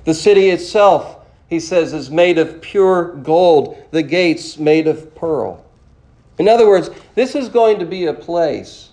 The 0.04 0.14
city 0.14 0.50
itself, 0.50 1.26
he 1.50 1.62
says, 1.62 1.94
is 1.94 2.12
made 2.12 2.38
of 2.38 2.60
pure 2.60 3.14
gold, 3.14 3.82
the 3.92 4.04
gates 4.04 4.58
made 4.58 4.90
of 4.90 5.16
pearl. 5.16 5.64
In 6.38 6.50
other 6.50 6.68
words, 6.68 6.90
this 7.14 7.36
is 7.36 7.48
going 7.48 7.80
to 7.80 7.86
be 7.86 8.06
a 8.06 8.14
place 8.14 8.90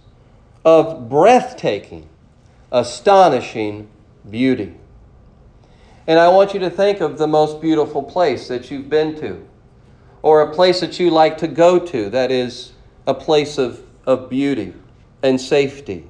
of 0.65 1.09
breathtaking, 1.09 2.09
astonishing 2.71 3.89
beauty. 4.31 4.73
And 6.07 6.21
I 6.21 6.29
want 6.29 6.55
you 6.55 6.61
to 6.61 6.71
think 6.71 7.01
of 7.01 7.19
the 7.19 7.27
most 7.27 7.61
beautiful 7.61 8.05
place 8.05 8.47
that 8.47 8.71
you've 8.71 8.89
been 8.89 9.17
to, 9.17 9.45
or 10.23 10.43
a 10.43 10.55
place 10.55 10.79
that 10.79 11.01
you 11.01 11.11
like 11.11 11.39
to 11.39 11.49
go 11.49 11.81
to 11.81 12.09
that 12.11 12.31
is 12.31 12.71
a 13.09 13.15
place 13.15 13.59
of, 13.59 13.83
of 14.07 14.31
beauty 14.31 14.73
and 15.25 15.41
safety. 15.41 16.07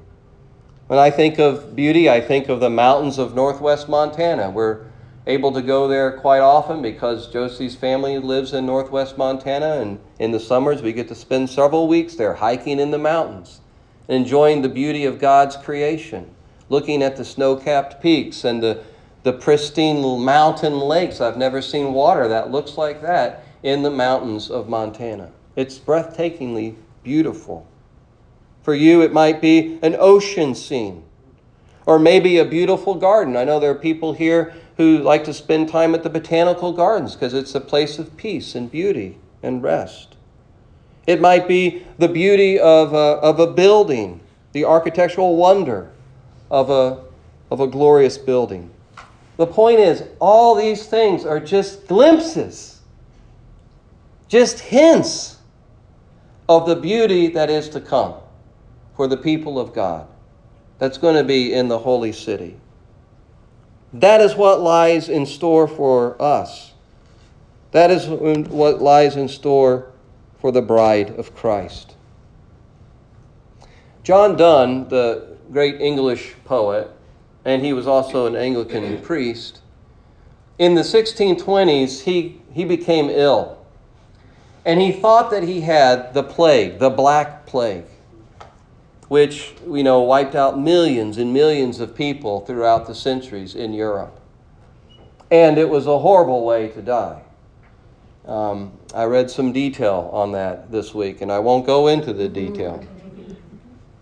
When 0.92 0.98
I 0.98 1.08
think 1.08 1.38
of 1.38 1.74
beauty, 1.74 2.10
I 2.10 2.20
think 2.20 2.50
of 2.50 2.60
the 2.60 2.68
mountains 2.68 3.16
of 3.16 3.34
northwest 3.34 3.88
Montana. 3.88 4.50
We're 4.50 4.84
able 5.26 5.50
to 5.52 5.62
go 5.62 5.88
there 5.88 6.18
quite 6.18 6.40
often 6.40 6.82
because 6.82 7.28
Josie's 7.28 7.74
family 7.74 8.18
lives 8.18 8.52
in 8.52 8.66
northwest 8.66 9.16
Montana, 9.16 9.80
and 9.80 9.98
in 10.18 10.32
the 10.32 10.38
summers 10.38 10.82
we 10.82 10.92
get 10.92 11.08
to 11.08 11.14
spend 11.14 11.48
several 11.48 11.88
weeks 11.88 12.16
there 12.16 12.34
hiking 12.34 12.78
in 12.78 12.90
the 12.90 12.98
mountains, 12.98 13.62
enjoying 14.06 14.60
the 14.60 14.68
beauty 14.68 15.06
of 15.06 15.18
God's 15.18 15.56
creation, 15.56 16.28
looking 16.68 17.02
at 17.02 17.16
the 17.16 17.24
snow 17.24 17.56
capped 17.56 18.02
peaks 18.02 18.44
and 18.44 18.62
the, 18.62 18.82
the 19.22 19.32
pristine 19.32 20.02
mountain 20.22 20.78
lakes. 20.78 21.22
I've 21.22 21.38
never 21.38 21.62
seen 21.62 21.94
water 21.94 22.28
that 22.28 22.50
looks 22.50 22.76
like 22.76 23.00
that 23.00 23.46
in 23.62 23.82
the 23.82 23.90
mountains 23.90 24.50
of 24.50 24.68
Montana. 24.68 25.32
It's 25.56 25.78
breathtakingly 25.78 26.74
beautiful. 27.02 27.66
For 28.62 28.74
you, 28.74 29.02
it 29.02 29.12
might 29.12 29.40
be 29.40 29.78
an 29.82 29.96
ocean 29.98 30.54
scene 30.54 31.04
or 31.86 31.98
maybe 31.98 32.38
a 32.38 32.44
beautiful 32.44 32.94
garden. 32.94 33.36
I 33.36 33.44
know 33.44 33.58
there 33.58 33.72
are 33.72 33.76
people 33.76 34.12
here 34.12 34.54
who 34.76 34.98
like 34.98 35.24
to 35.24 35.34
spend 35.34 35.68
time 35.68 35.94
at 35.94 36.02
the 36.02 36.10
botanical 36.10 36.72
gardens 36.72 37.14
because 37.14 37.34
it's 37.34 37.54
a 37.54 37.60
place 37.60 37.98
of 37.98 38.16
peace 38.16 38.54
and 38.54 38.70
beauty 38.70 39.18
and 39.42 39.62
rest. 39.62 40.16
It 41.06 41.20
might 41.20 41.48
be 41.48 41.84
the 41.98 42.08
beauty 42.08 42.58
of 42.58 42.92
a, 42.94 43.18
of 43.20 43.40
a 43.40 43.48
building, 43.48 44.20
the 44.52 44.64
architectural 44.64 45.36
wonder 45.36 45.90
of 46.50 46.70
a, 46.70 47.02
of 47.50 47.60
a 47.60 47.66
glorious 47.66 48.16
building. 48.16 48.70
The 49.38 49.46
point 49.46 49.80
is, 49.80 50.04
all 50.20 50.54
these 50.54 50.86
things 50.86 51.24
are 51.24 51.40
just 51.40 51.88
glimpses, 51.88 52.80
just 54.28 54.60
hints 54.60 55.38
of 56.48 56.66
the 56.66 56.76
beauty 56.76 57.28
that 57.28 57.50
is 57.50 57.68
to 57.70 57.80
come 57.80 58.14
for 58.96 59.06
the 59.06 59.16
people 59.16 59.58
of 59.58 59.74
God 59.74 60.06
that's 60.78 60.98
going 60.98 61.16
to 61.16 61.24
be 61.24 61.52
in 61.52 61.68
the 61.68 61.78
holy 61.78 62.12
city. 62.12 62.56
That 63.92 64.20
is 64.20 64.34
what 64.34 64.60
lies 64.60 65.08
in 65.08 65.26
store 65.26 65.68
for 65.68 66.20
us. 66.20 66.72
That 67.72 67.90
is 67.90 68.06
what 68.06 68.82
lies 68.82 69.16
in 69.16 69.28
store 69.28 69.92
for 70.40 70.50
the 70.50 70.62
bride 70.62 71.10
of 71.18 71.34
Christ. 71.34 71.94
John 74.02 74.36
Donne, 74.36 74.88
the 74.88 75.36
great 75.52 75.80
English 75.80 76.34
poet, 76.44 76.90
and 77.44 77.64
he 77.64 77.72
was 77.72 77.86
also 77.86 78.26
an 78.26 78.34
Anglican 78.34 79.00
priest, 79.02 79.60
in 80.58 80.74
the 80.74 80.82
1620s, 80.82 82.02
he, 82.02 82.40
he 82.52 82.64
became 82.64 83.08
ill. 83.08 83.58
And 84.64 84.80
he 84.80 84.92
thought 84.92 85.30
that 85.30 85.42
he 85.42 85.60
had 85.60 86.14
the 86.14 86.22
plague, 86.22 86.78
the 86.78 86.90
Black 86.90 87.46
Plague, 87.46 87.84
which, 89.12 89.52
you 89.68 89.82
know, 89.82 90.00
wiped 90.00 90.34
out 90.34 90.58
millions 90.58 91.18
and 91.18 91.34
millions 91.34 91.80
of 91.80 91.94
people 91.94 92.40
throughout 92.46 92.86
the 92.86 92.94
centuries 92.94 93.54
in 93.54 93.74
Europe. 93.74 94.18
And 95.30 95.58
it 95.58 95.68
was 95.68 95.86
a 95.86 95.98
horrible 95.98 96.46
way 96.46 96.68
to 96.68 96.80
die. 96.80 97.20
Um, 98.26 98.72
I 98.94 99.04
read 99.04 99.30
some 99.30 99.52
detail 99.52 100.08
on 100.14 100.32
that 100.32 100.72
this 100.72 100.94
week, 100.94 101.20
and 101.20 101.30
I 101.30 101.40
won't 101.40 101.66
go 101.66 101.88
into 101.88 102.14
the 102.14 102.26
detail. 102.26 102.82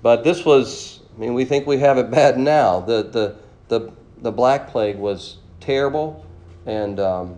But 0.01 0.23
this 0.23 0.45
was, 0.45 1.01
I 1.17 1.21
mean, 1.21 1.35
we 1.35 1.45
think 1.45 1.67
we 1.67 1.79
have 1.79 1.99
it 1.99 2.09
bad 2.09 2.39
now. 2.39 2.79
The, 2.79 3.03
the, 3.03 3.37
the, 3.67 3.93
the 4.19 4.31
Black 4.31 4.69
Plague 4.69 4.97
was 4.97 5.39
terrible, 5.59 6.25
and 6.67 7.01
um, 7.01 7.37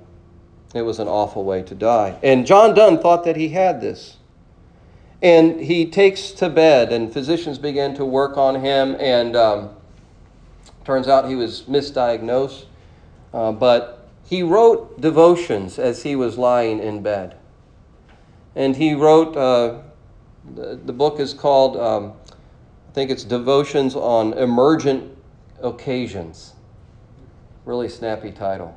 it 0.74 0.82
was 0.82 0.98
an 0.98 1.08
awful 1.08 1.42
way 1.42 1.62
to 1.62 1.74
die. 1.74 2.18
And 2.22 2.46
John 2.46 2.74
Donne 2.74 2.98
thought 2.98 3.24
that 3.24 3.36
he 3.36 3.48
had 3.48 3.80
this. 3.80 4.18
And 5.22 5.60
he 5.60 5.86
takes 5.86 6.32
to 6.32 6.50
bed, 6.50 6.92
and 6.92 7.12
physicians 7.12 7.56
began 7.56 7.94
to 7.94 8.04
work 8.04 8.36
on 8.36 8.56
him, 8.56 8.96
and 8.98 9.36
um, 9.36 9.70
turns 10.84 11.06
out 11.06 11.28
he 11.28 11.36
was 11.36 11.62
misdiagnosed. 11.62 12.64
Uh, 13.32 13.52
but 13.52 14.08
he 14.24 14.42
wrote 14.42 15.00
devotions 15.00 15.78
as 15.78 16.02
he 16.02 16.16
was 16.16 16.36
lying 16.36 16.80
in 16.80 17.02
bed. 17.02 17.36
And 18.56 18.76
he 18.76 18.94
wrote, 18.94 19.36
uh, 19.36 19.78
the, 20.54 20.80
the, 20.84 20.92
book 20.92 21.20
is 21.20 21.32
called, 21.32 21.76
um, 21.76 22.12
I 22.90 22.92
think 22.92 23.10
it's 23.10 23.24
Devotions 23.24 23.94
on 23.94 24.34
Emergent 24.34 25.16
Occasions. 25.62 26.52
Really 27.64 27.88
snappy 27.88 28.32
title. 28.32 28.76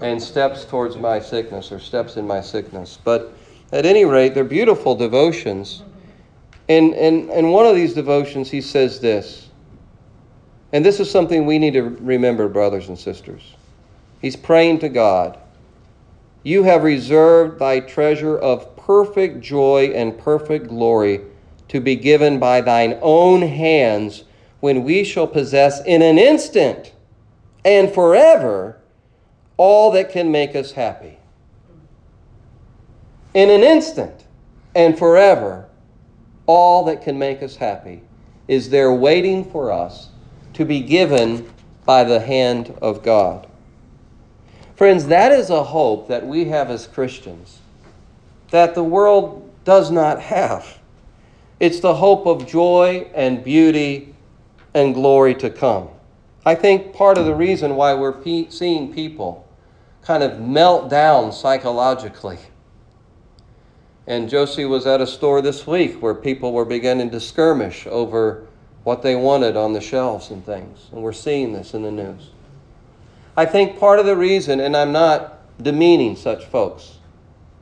And 0.00 0.22
Steps 0.22 0.64
Towards 0.64 0.96
My 0.96 1.18
Sickness, 1.18 1.72
or 1.72 1.78
Steps 1.78 2.16
in 2.16 2.26
My 2.26 2.40
Sickness. 2.40 2.98
But 3.02 3.34
at 3.72 3.86
any 3.86 4.04
rate, 4.04 4.34
they're 4.34 4.44
beautiful 4.44 4.94
devotions. 4.94 5.82
And, 6.68 6.94
and, 6.94 7.30
and 7.30 7.52
one 7.52 7.66
of 7.66 7.74
these 7.74 7.94
devotions, 7.94 8.50
he 8.50 8.60
says 8.60 9.00
this. 9.00 9.48
And 10.72 10.84
this 10.84 11.00
is 11.00 11.10
something 11.10 11.44
we 11.44 11.58
need 11.58 11.74
to 11.74 11.82
remember, 11.82 12.48
brothers 12.48 12.88
and 12.88 12.98
sisters. 12.98 13.54
He's 14.20 14.36
praying 14.36 14.78
to 14.80 14.88
God. 14.88 15.38
You 16.44 16.62
have 16.64 16.82
reserved 16.82 17.58
thy 17.58 17.80
treasure 17.80 18.38
of 18.38 18.76
perfect 18.76 19.40
joy 19.40 19.92
and 19.94 20.18
perfect 20.18 20.68
glory 20.68 21.20
to 21.68 21.80
be 21.80 21.96
given 21.96 22.38
by 22.38 22.60
thine 22.60 22.98
own 23.00 23.42
hands 23.42 24.24
when 24.60 24.84
we 24.84 25.04
shall 25.04 25.26
possess 25.26 25.84
in 25.84 26.02
an 26.02 26.18
instant 26.18 26.92
and 27.64 27.92
forever 27.92 28.80
all 29.56 29.92
that 29.92 30.10
can 30.10 30.30
make 30.30 30.54
us 30.56 30.72
happy. 30.72 31.18
In 33.34 33.48
an 33.48 33.62
instant 33.62 34.26
and 34.74 34.98
forever, 34.98 35.68
all 36.46 36.84
that 36.84 37.02
can 37.02 37.18
make 37.18 37.42
us 37.42 37.56
happy 37.56 38.02
is 38.46 38.70
there 38.70 38.92
waiting 38.92 39.50
for 39.50 39.72
us 39.72 40.10
to 40.54 40.64
be 40.64 40.80
given 40.80 41.50
by 41.86 42.04
the 42.04 42.20
hand 42.20 42.76
of 42.82 43.02
God. 43.02 43.46
Friends, 44.76 45.06
that 45.06 45.32
is 45.32 45.48
a 45.48 45.64
hope 45.64 46.08
that 46.08 46.26
we 46.26 46.46
have 46.46 46.70
as 46.70 46.86
Christians 46.86 47.60
that 48.50 48.74
the 48.74 48.84
world 48.84 49.50
does 49.64 49.90
not 49.90 50.20
have. 50.20 50.78
It's 51.58 51.80
the 51.80 51.94
hope 51.94 52.26
of 52.26 52.46
joy 52.46 53.10
and 53.14 53.42
beauty 53.42 54.14
and 54.74 54.92
glory 54.92 55.34
to 55.36 55.48
come. 55.48 55.88
I 56.44 56.54
think 56.54 56.92
part 56.92 57.16
of 57.16 57.24
the 57.24 57.34
reason 57.34 57.76
why 57.76 57.94
we're 57.94 58.22
seeing 58.50 58.92
people 58.92 59.48
kind 60.02 60.22
of 60.22 60.40
melt 60.40 60.90
down 60.90 61.32
psychologically. 61.32 62.38
And 64.06 64.28
Josie 64.28 64.64
was 64.64 64.86
at 64.86 65.00
a 65.00 65.06
store 65.06 65.40
this 65.40 65.66
week 65.66 66.02
where 66.02 66.14
people 66.14 66.52
were 66.52 66.64
beginning 66.64 67.10
to 67.10 67.20
skirmish 67.20 67.86
over 67.86 68.46
what 68.84 69.02
they 69.02 69.14
wanted 69.14 69.56
on 69.56 69.72
the 69.72 69.80
shelves 69.80 70.30
and 70.30 70.44
things. 70.44 70.88
And 70.92 71.02
we're 71.02 71.12
seeing 71.12 71.52
this 71.52 71.72
in 71.72 71.82
the 71.82 71.90
news. 71.90 72.30
I 73.36 73.46
think 73.46 73.78
part 73.78 73.98
of 73.98 74.06
the 74.06 74.16
reason, 74.16 74.60
and 74.60 74.76
I'm 74.76 74.92
not 74.92 75.38
demeaning 75.62 76.16
such 76.16 76.44
folks, 76.46 76.98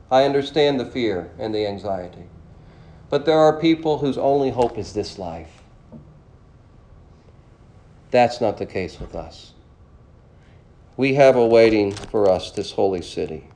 I 0.09 0.23
understand 0.23 0.79
the 0.79 0.85
fear 0.85 1.31
and 1.37 1.53
the 1.53 1.65
anxiety. 1.67 2.25
But 3.09 3.25
there 3.25 3.37
are 3.37 3.59
people 3.59 3.99
whose 3.99 4.17
only 4.17 4.49
hope 4.49 4.77
is 4.77 4.93
this 4.93 5.19
life. 5.19 5.61
That's 8.09 8.41
not 8.41 8.57
the 8.57 8.65
case 8.65 8.99
with 8.99 9.15
us. 9.15 9.53
We 10.97 11.13
have 11.13 11.35
awaiting 11.35 11.93
for 11.93 12.29
us 12.29 12.51
this 12.51 12.71
holy 12.71 13.01
city. 13.01 13.47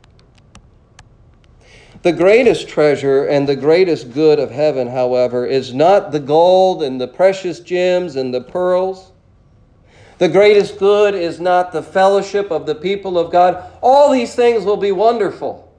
The 2.06 2.14
greatest 2.14 2.68
treasure 2.68 3.26
and 3.26 3.50
the 3.50 3.56
greatest 3.56 4.14
good 4.14 4.38
of 4.38 4.52
heaven, 4.52 4.88
however, 4.88 5.44
is 5.44 5.74
not 5.74 6.12
the 6.12 6.20
gold 6.20 6.84
and 6.84 7.02
the 7.02 7.08
precious 7.08 7.60
gems 7.60 8.16
and 8.16 8.32
the 8.32 8.42
pearls. 8.42 9.12
The 10.20 10.30
greatest 10.30 10.78
good 10.78 11.16
is 11.16 11.40
not 11.40 11.72
the 11.72 11.82
fellowship 11.82 12.52
of 12.52 12.68
the 12.68 12.76
people 12.76 13.18
of 13.18 13.32
God. 13.32 13.74
All 13.82 14.12
these 14.12 14.36
things 14.36 14.66
will 14.66 14.78
be 14.78 14.92
wonderful 14.92 15.76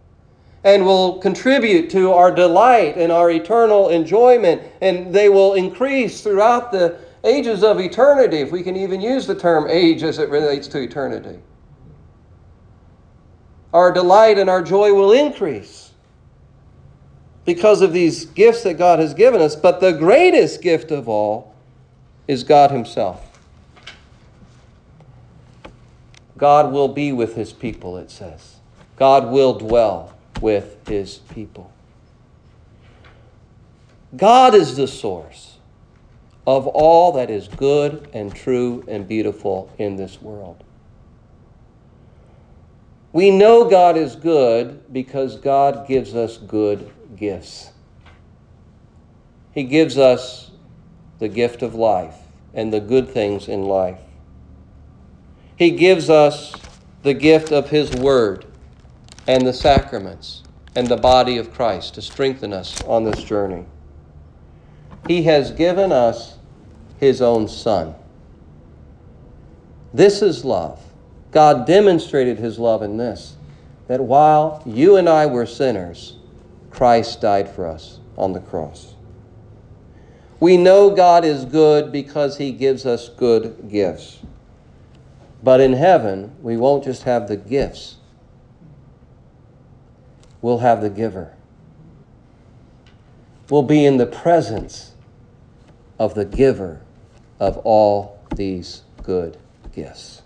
and 0.65 0.85
will 0.85 1.19
contribute 1.19 1.91
to 1.91 2.11
our 2.11 2.35
delight 2.35 2.97
and 2.97 3.13
our 3.13 3.31
eternal 3.31 3.91
enjoyment, 3.91 4.63
and 4.81 5.15
they 5.15 5.29
will 5.29 5.55
increase 5.55 6.23
throughout 6.23 6.73
the 6.73 6.99
ages 7.23 7.63
of 7.63 7.79
eternity, 7.79 8.39
if 8.39 8.51
we 8.51 8.65
can 8.65 8.75
even 8.75 9.01
use 9.01 9.29
the 9.29 9.37
term 9.37 9.69
age 9.71 10.03
as 10.03 10.19
it 10.19 10.29
relates 10.29 10.67
to 10.67 10.81
eternity. 10.81 11.39
Our 13.73 13.93
delight 13.93 14.39
and 14.39 14.51
our 14.51 14.61
joy 14.61 14.93
will 14.93 15.13
increase 15.13 15.86
because 17.47 17.81
of 17.81 17.93
these 17.93 18.27
gifts 18.27 18.65
that 18.65 18.77
God 18.77 18.99
has 18.99 19.15
given 19.15 19.41
us. 19.41 19.57
But 19.57 19.81
the 19.81 19.93
greatest 19.93 20.61
gift 20.61 20.91
of 20.91 21.09
all 21.09 21.55
is 22.29 22.45
God 22.45 22.71
Himself. 22.71 23.23
God 26.37 26.73
will 26.73 26.89
be 26.89 27.13
with 27.13 27.37
His 27.37 27.53
people, 27.55 27.97
it 27.97 28.11
says. 28.11 28.57
God 28.97 29.31
will 29.31 29.59
dwell 29.59 30.15
with 30.43 30.87
His 30.87 31.19
people. 31.19 31.73
God 34.17 34.55
is 34.55 34.77
the 34.77 34.89
source 34.89 35.57
of 36.47 36.67
all 36.67 37.13
that 37.13 37.31
is 37.31 37.49
good 37.49 38.09
and 38.13 38.35
true 38.35 38.85
and 38.89 39.07
beautiful 39.07 39.73
in 39.79 39.97
this 39.97 40.21
world. 40.21 40.63
We 43.13 43.31
know 43.31 43.69
God 43.69 43.97
is 43.97 44.15
good 44.15 44.93
because 44.93 45.37
God 45.37 45.89
gives 45.89 46.15
us 46.15 46.37
good 46.37 46.91
gifts. 47.17 47.71
He 49.53 49.65
gives 49.65 49.97
us 49.97 50.51
the 51.19 51.29
gift 51.29 51.63
of 51.63 51.75
life 51.75 52.17
and 52.53 52.73
the 52.73 52.81
good 52.81 53.09
things 53.09 53.49
in 53.49 53.63
life. 53.63 54.01
He 55.57 55.71
gives 55.71 56.11
us 56.11 56.55
the 57.03 57.15
gift 57.15 57.53
of 57.53 57.71
His 57.71 57.91
Word 57.93 58.45
and 59.27 59.47
the 59.47 59.53
sacraments 59.53 60.43
and 60.75 60.89
the 60.89 60.97
body 60.97 61.39
of 61.39 61.53
Christ 61.53 61.95
to 61.95 62.03
strengthen 62.03 62.53
us 62.53 62.83
on 62.83 63.05
this 63.05 63.23
journey. 63.23 63.65
He 65.09 65.23
has 65.23 65.51
given 65.53 65.93
us 65.93 66.37
His 66.99 67.23
own 67.23 67.49
Son. 67.49 67.95
This 69.95 70.21
is 70.21 70.45
love. 70.45 70.83
God 71.31 71.67
demonstrated 71.67 72.39
His 72.39 72.59
love 72.59 72.83
in 72.83 72.99
this 72.99 73.37
that 73.89 74.01
while 74.01 74.63
you 74.67 74.97
and 74.97 75.09
I 75.09 75.27
were 75.27 75.47
sinners, 75.47 76.17
Christ 76.71 77.21
died 77.21 77.49
for 77.49 77.67
us 77.67 78.01
on 78.17 78.33
the 78.33 78.41
cross. 78.41 78.95
We 80.39 80.57
know 80.57 80.91
God 80.91 81.25
is 81.25 81.45
good 81.45 81.93
because 81.93 82.37
He 82.37 82.53
gives 82.53 82.85
us 82.85 83.09
good 83.09 83.69
gifts. 83.71 84.21
But 85.43 85.61
in 85.61 85.73
heaven, 85.75 86.35
we 86.43 86.57
won't 86.57 86.85
just 86.85 87.05
have 87.05 87.29
the 87.29 87.37
gifts, 87.37 87.97
we'll 90.43 90.59
have 90.59 90.81
the 90.81 90.91
giver. 90.91 91.33
We'll 93.49 93.63
be 93.63 93.85
in 93.85 93.97
the 93.97 94.07
presence 94.07 94.93
of 96.01 96.15
the 96.15 96.25
giver 96.25 96.81
of 97.39 97.59
all 97.59 98.19
these 98.35 98.83
good 99.05 99.37
gifts. 99.73 100.23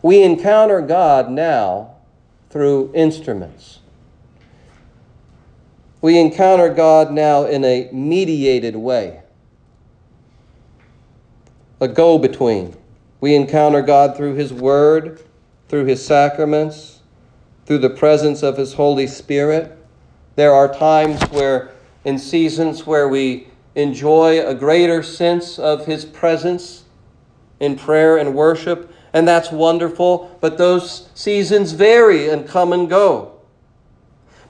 We 0.00 0.22
encounter 0.22 0.80
God 0.80 1.30
now 1.30 1.89
through 2.50 2.90
instruments. 2.94 3.78
We 6.02 6.18
encounter 6.18 6.68
God 6.68 7.12
now 7.12 7.44
in 7.44 7.64
a 7.64 7.88
mediated 7.92 8.76
way 8.76 9.22
a 11.80 11.88
go 11.88 12.18
between. 12.18 12.76
We 13.20 13.34
encounter 13.34 13.82
God 13.82 14.16
through 14.16 14.34
His 14.34 14.52
Word, 14.52 15.22
through 15.68 15.86
His 15.86 16.04
sacraments, 16.04 17.00
through 17.66 17.78
the 17.78 17.90
presence 17.90 18.42
of 18.42 18.56
His 18.56 18.74
Holy 18.74 19.06
Spirit. 19.06 19.76
There 20.36 20.52
are 20.52 20.72
times 20.72 21.20
where, 21.30 21.72
in 22.04 22.18
seasons 22.18 22.86
where 22.86 23.08
we 23.08 23.48
enjoy 23.74 24.46
a 24.46 24.54
greater 24.54 25.02
sense 25.02 25.58
of 25.58 25.86
His 25.86 26.04
presence 26.04 26.84
in 27.60 27.76
prayer 27.76 28.16
and 28.18 28.34
worship, 28.34 28.92
and 29.12 29.26
that's 29.26 29.50
wonderful, 29.50 30.36
but 30.40 30.58
those 30.58 31.08
seasons 31.14 31.72
vary 31.72 32.28
and 32.28 32.48
come 32.48 32.72
and 32.72 32.88
go. 32.88 33.40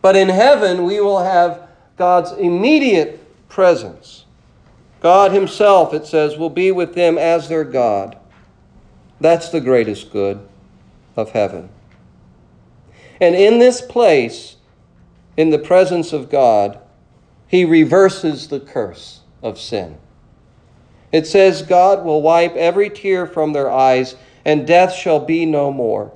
But 0.03 0.17
in 0.17 0.29
heaven, 0.29 0.85
we 0.85 1.01
will 1.01 1.23
have 1.23 1.69
God's 1.97 2.33
immediate 2.33 3.49
presence. 3.49 4.25
God 5.01 5.33
Himself, 5.33 5.95
it 5.95 6.07
says, 6.07 6.37
will 6.37 6.51
be 6.51 6.73
with 6.73 6.95
them 6.95 7.19
as 7.19 7.49
their 7.49 7.65
God. 7.65 8.19
That's 9.21 9.51
the 9.51 9.61
greatest 9.61 10.11
good 10.11 10.47
of 11.17 11.31
heaven. 11.31 11.69
And 13.21 13.35
in 13.35 13.59
this 13.59 13.83
place, 13.83 14.57
in 15.37 15.51
the 15.51 15.59
presence 15.59 16.13
of 16.13 16.31
God, 16.31 16.79
He 17.49 17.65
reverses 17.65 18.49
the 18.49 18.61
curse 18.61 19.21
of 19.43 19.59
sin. 19.59 19.99
It 21.13 21.27
says, 21.27 21.63
God 21.63 22.05
will 22.05 22.23
wipe 22.23 22.55
every 22.55 22.89
tear 22.89 23.27
from 23.27 23.53
their 23.53 23.71
eyes, 23.71 24.17
and 24.45 24.67
death 24.67 24.95
shall 24.95 25.21
be 25.21 25.47
no 25.47 25.73
more. 25.73 26.13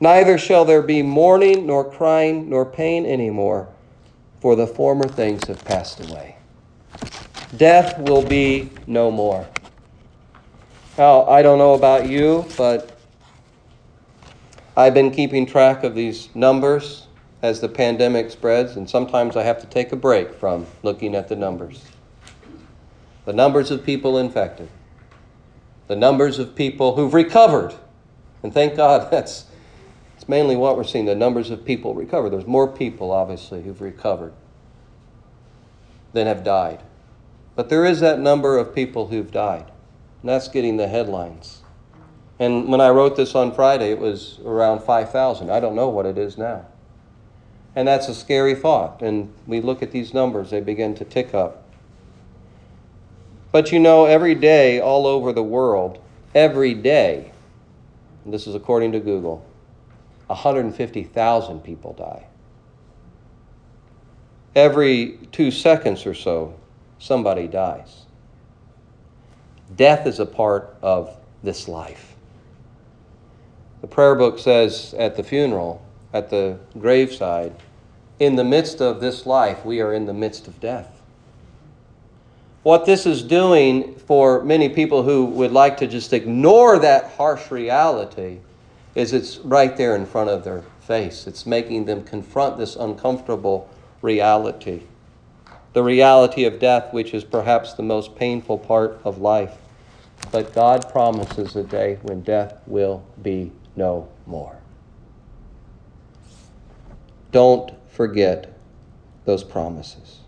Neither 0.00 0.38
shall 0.38 0.64
there 0.64 0.82
be 0.82 1.02
mourning, 1.02 1.66
nor 1.66 1.88
crying, 1.88 2.50
nor 2.50 2.66
pain 2.66 3.06
anymore, 3.06 3.68
for 4.40 4.56
the 4.56 4.66
former 4.66 5.08
things 5.08 5.46
have 5.48 5.64
passed 5.64 6.00
away. 6.08 6.36
Death 7.56 7.98
will 8.00 8.24
be 8.24 8.70
no 8.86 9.10
more. 9.10 9.46
Now, 10.98 11.26
I 11.26 11.42
don't 11.42 11.58
know 11.58 11.74
about 11.74 12.08
you, 12.08 12.44
but 12.56 12.98
I've 14.76 14.94
been 14.94 15.10
keeping 15.10 15.46
track 15.46 15.84
of 15.84 15.94
these 15.94 16.28
numbers 16.34 17.06
as 17.42 17.60
the 17.60 17.68
pandemic 17.68 18.30
spreads, 18.30 18.76
and 18.76 18.88
sometimes 18.88 19.36
I 19.36 19.42
have 19.42 19.60
to 19.60 19.66
take 19.66 19.92
a 19.92 19.96
break 19.96 20.34
from 20.34 20.66
looking 20.82 21.14
at 21.14 21.28
the 21.28 21.36
numbers. 21.36 21.84
The 23.24 23.32
numbers 23.32 23.70
of 23.70 23.84
people 23.84 24.18
infected, 24.18 24.68
the 25.86 25.96
numbers 25.96 26.38
of 26.38 26.54
people 26.54 26.96
who've 26.96 27.14
recovered, 27.14 27.74
and 28.42 28.52
thank 28.52 28.76
God 28.76 29.10
that's 29.10 29.46
it's 30.16 30.28
mainly 30.28 30.56
what 30.56 30.76
we're 30.76 30.84
seeing 30.84 31.04
the 31.04 31.14
numbers 31.14 31.50
of 31.50 31.64
people 31.64 31.94
recover. 31.94 32.30
There's 32.30 32.46
more 32.46 32.68
people, 32.68 33.10
obviously, 33.10 33.62
who've 33.62 33.80
recovered 33.80 34.32
than 36.12 36.26
have 36.26 36.44
died. 36.44 36.82
But 37.56 37.68
there 37.68 37.84
is 37.84 38.00
that 38.00 38.20
number 38.20 38.56
of 38.56 38.74
people 38.74 39.08
who've 39.08 39.30
died, 39.30 39.70
and 40.22 40.30
that's 40.30 40.48
getting 40.48 40.76
the 40.76 40.88
headlines. 40.88 41.62
And 42.38 42.68
when 42.68 42.80
I 42.80 42.88
wrote 42.88 43.16
this 43.16 43.34
on 43.34 43.54
Friday, 43.54 43.90
it 43.90 43.98
was 43.98 44.40
around 44.44 44.82
5,000. 44.82 45.50
I 45.50 45.60
don't 45.60 45.74
know 45.74 45.88
what 45.88 46.06
it 46.06 46.18
is 46.18 46.36
now. 46.36 46.66
And 47.76 47.86
that's 47.86 48.08
a 48.08 48.14
scary 48.14 48.54
thought. 48.54 49.02
And 49.02 49.32
we 49.46 49.60
look 49.60 49.82
at 49.82 49.92
these 49.92 50.14
numbers, 50.14 50.50
they 50.50 50.60
begin 50.60 50.94
to 50.96 51.04
tick 51.04 51.34
up. 51.34 51.63
But 53.54 53.70
you 53.70 53.78
know, 53.78 54.06
every 54.06 54.34
day 54.34 54.80
all 54.80 55.06
over 55.06 55.32
the 55.32 55.40
world, 55.40 56.02
every 56.34 56.74
day, 56.74 57.30
this 58.26 58.48
is 58.48 58.56
according 58.56 58.90
to 58.90 58.98
Google, 58.98 59.46
150,000 60.26 61.60
people 61.60 61.92
die. 61.92 62.26
Every 64.56 65.20
two 65.30 65.52
seconds 65.52 66.04
or 66.04 66.14
so, 66.14 66.58
somebody 66.98 67.46
dies. 67.46 68.06
Death 69.76 70.08
is 70.08 70.18
a 70.18 70.26
part 70.26 70.76
of 70.82 71.16
this 71.44 71.68
life. 71.68 72.16
The 73.82 73.86
prayer 73.86 74.16
book 74.16 74.40
says 74.40 74.96
at 74.98 75.14
the 75.14 75.22
funeral, 75.22 75.80
at 76.12 76.28
the 76.28 76.58
graveside, 76.76 77.54
in 78.18 78.34
the 78.34 78.42
midst 78.42 78.80
of 78.80 79.00
this 79.00 79.26
life, 79.26 79.64
we 79.64 79.80
are 79.80 79.94
in 79.94 80.06
the 80.06 80.12
midst 80.12 80.48
of 80.48 80.58
death. 80.58 80.93
What 82.64 82.86
this 82.86 83.04
is 83.04 83.22
doing 83.22 83.94
for 83.94 84.42
many 84.42 84.70
people 84.70 85.02
who 85.02 85.26
would 85.26 85.52
like 85.52 85.76
to 85.76 85.86
just 85.86 86.14
ignore 86.14 86.78
that 86.78 87.12
harsh 87.12 87.50
reality 87.50 88.38
is 88.94 89.12
it's 89.12 89.36
right 89.40 89.76
there 89.76 89.94
in 89.94 90.06
front 90.06 90.30
of 90.30 90.44
their 90.44 90.62
face. 90.80 91.26
It's 91.26 91.44
making 91.44 91.84
them 91.84 92.02
confront 92.04 92.56
this 92.56 92.74
uncomfortable 92.74 93.68
reality. 94.00 94.84
The 95.74 95.82
reality 95.82 96.44
of 96.46 96.58
death, 96.58 96.90
which 96.94 97.12
is 97.12 97.22
perhaps 97.22 97.74
the 97.74 97.82
most 97.82 98.16
painful 98.16 98.56
part 98.56 98.98
of 99.04 99.18
life. 99.18 99.58
But 100.32 100.54
God 100.54 100.90
promises 100.90 101.56
a 101.56 101.64
day 101.64 101.98
when 102.00 102.22
death 102.22 102.62
will 102.66 103.04
be 103.22 103.52
no 103.76 104.08
more. 104.24 104.56
Don't 107.30 107.72
forget 107.90 108.56
those 109.26 109.44
promises. 109.44 110.20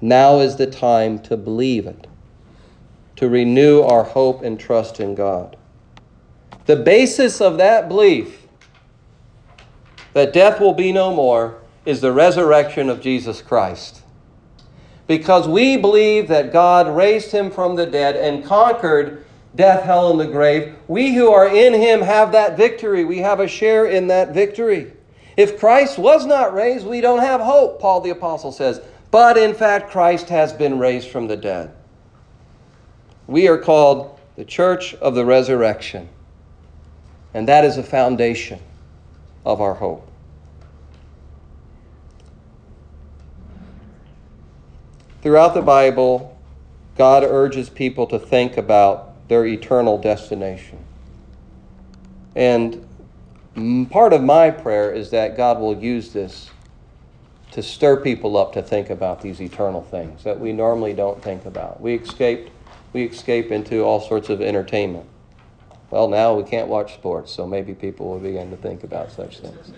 Now 0.00 0.40
is 0.40 0.56
the 0.56 0.66
time 0.66 1.18
to 1.20 1.36
believe 1.36 1.86
it, 1.86 2.06
to 3.16 3.28
renew 3.28 3.82
our 3.82 4.04
hope 4.04 4.42
and 4.42 4.58
trust 4.58 5.00
in 5.00 5.14
God. 5.14 5.56
The 6.66 6.76
basis 6.76 7.40
of 7.40 7.58
that 7.58 7.88
belief 7.88 8.46
that 10.12 10.32
death 10.32 10.60
will 10.60 10.74
be 10.74 10.92
no 10.92 11.14
more 11.14 11.60
is 11.84 12.00
the 12.00 12.12
resurrection 12.12 12.88
of 12.88 13.00
Jesus 13.00 13.40
Christ. 13.40 14.02
Because 15.06 15.48
we 15.48 15.76
believe 15.76 16.28
that 16.28 16.52
God 16.52 16.94
raised 16.94 17.32
him 17.32 17.50
from 17.50 17.76
the 17.76 17.86
dead 17.86 18.14
and 18.14 18.44
conquered 18.44 19.24
death, 19.54 19.84
hell, 19.84 20.10
and 20.10 20.20
the 20.20 20.26
grave, 20.26 20.76
we 20.86 21.14
who 21.14 21.30
are 21.30 21.48
in 21.48 21.72
him 21.72 22.02
have 22.02 22.32
that 22.32 22.56
victory. 22.56 23.04
We 23.04 23.18
have 23.18 23.40
a 23.40 23.48
share 23.48 23.86
in 23.86 24.08
that 24.08 24.34
victory. 24.34 24.92
If 25.36 25.58
Christ 25.58 25.98
was 25.98 26.26
not 26.26 26.52
raised, 26.52 26.86
we 26.86 27.00
don't 27.00 27.20
have 27.20 27.40
hope, 27.40 27.80
Paul 27.80 28.00
the 28.00 28.10
Apostle 28.10 28.52
says. 28.52 28.80
But 29.10 29.38
in 29.38 29.54
fact, 29.54 29.90
Christ 29.90 30.28
has 30.28 30.52
been 30.52 30.78
raised 30.78 31.08
from 31.08 31.28
the 31.28 31.36
dead. 31.36 31.72
We 33.26 33.48
are 33.48 33.58
called 33.58 34.18
the 34.36 34.44
church 34.44 34.94
of 34.94 35.14
the 35.14 35.24
resurrection. 35.24 36.08
And 37.34 37.48
that 37.48 37.64
is 37.64 37.76
a 37.76 37.82
foundation 37.82 38.60
of 39.44 39.60
our 39.60 39.74
hope. 39.74 40.10
Throughout 45.22 45.54
the 45.54 45.62
Bible, 45.62 46.38
God 46.96 47.24
urges 47.24 47.68
people 47.68 48.06
to 48.08 48.18
think 48.18 48.56
about 48.56 49.28
their 49.28 49.44
eternal 49.44 49.98
destination. 49.98 50.78
And 52.34 52.86
part 53.90 54.12
of 54.12 54.22
my 54.22 54.50
prayer 54.50 54.92
is 54.92 55.10
that 55.10 55.36
God 55.36 55.58
will 55.58 55.76
use 55.76 56.12
this 56.12 56.50
to 57.52 57.62
stir 57.62 57.96
people 57.96 58.36
up 58.36 58.52
to 58.52 58.62
think 58.62 58.90
about 58.90 59.20
these 59.20 59.40
eternal 59.40 59.82
things 59.82 60.24
that 60.24 60.38
we 60.38 60.52
normally 60.52 60.92
don't 60.92 61.22
think 61.22 61.46
about. 61.46 61.80
We 61.80 61.94
escaped 61.94 62.50
we 62.92 63.04
escape 63.04 63.50
into 63.50 63.82
all 63.82 64.00
sorts 64.00 64.30
of 64.30 64.40
entertainment. 64.40 65.06
Well, 65.90 66.08
now 66.08 66.34
we 66.34 66.42
can't 66.42 66.68
watch 66.68 66.94
sports, 66.94 67.32
so 67.32 67.46
maybe 67.46 67.74
people 67.74 68.08
will 68.08 68.18
begin 68.18 68.50
to 68.50 68.56
think 68.56 68.84
about 68.84 69.10
such 69.10 69.38
things. 69.40 69.72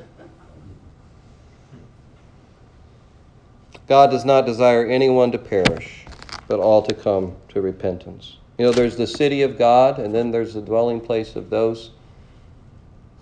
God 3.88 4.10
does 4.10 4.24
not 4.24 4.46
desire 4.46 4.86
anyone 4.86 5.32
to 5.32 5.38
perish, 5.38 6.04
but 6.46 6.60
all 6.60 6.82
to 6.82 6.94
come 6.94 7.34
to 7.48 7.60
repentance. 7.60 8.36
You 8.58 8.66
know, 8.66 8.72
there's 8.72 8.96
the 8.96 9.06
city 9.06 9.42
of 9.42 9.58
God, 9.58 9.98
and 9.98 10.14
then 10.14 10.30
there's 10.30 10.54
the 10.54 10.60
dwelling 10.60 11.00
place 11.00 11.34
of 11.34 11.50
those 11.50 11.90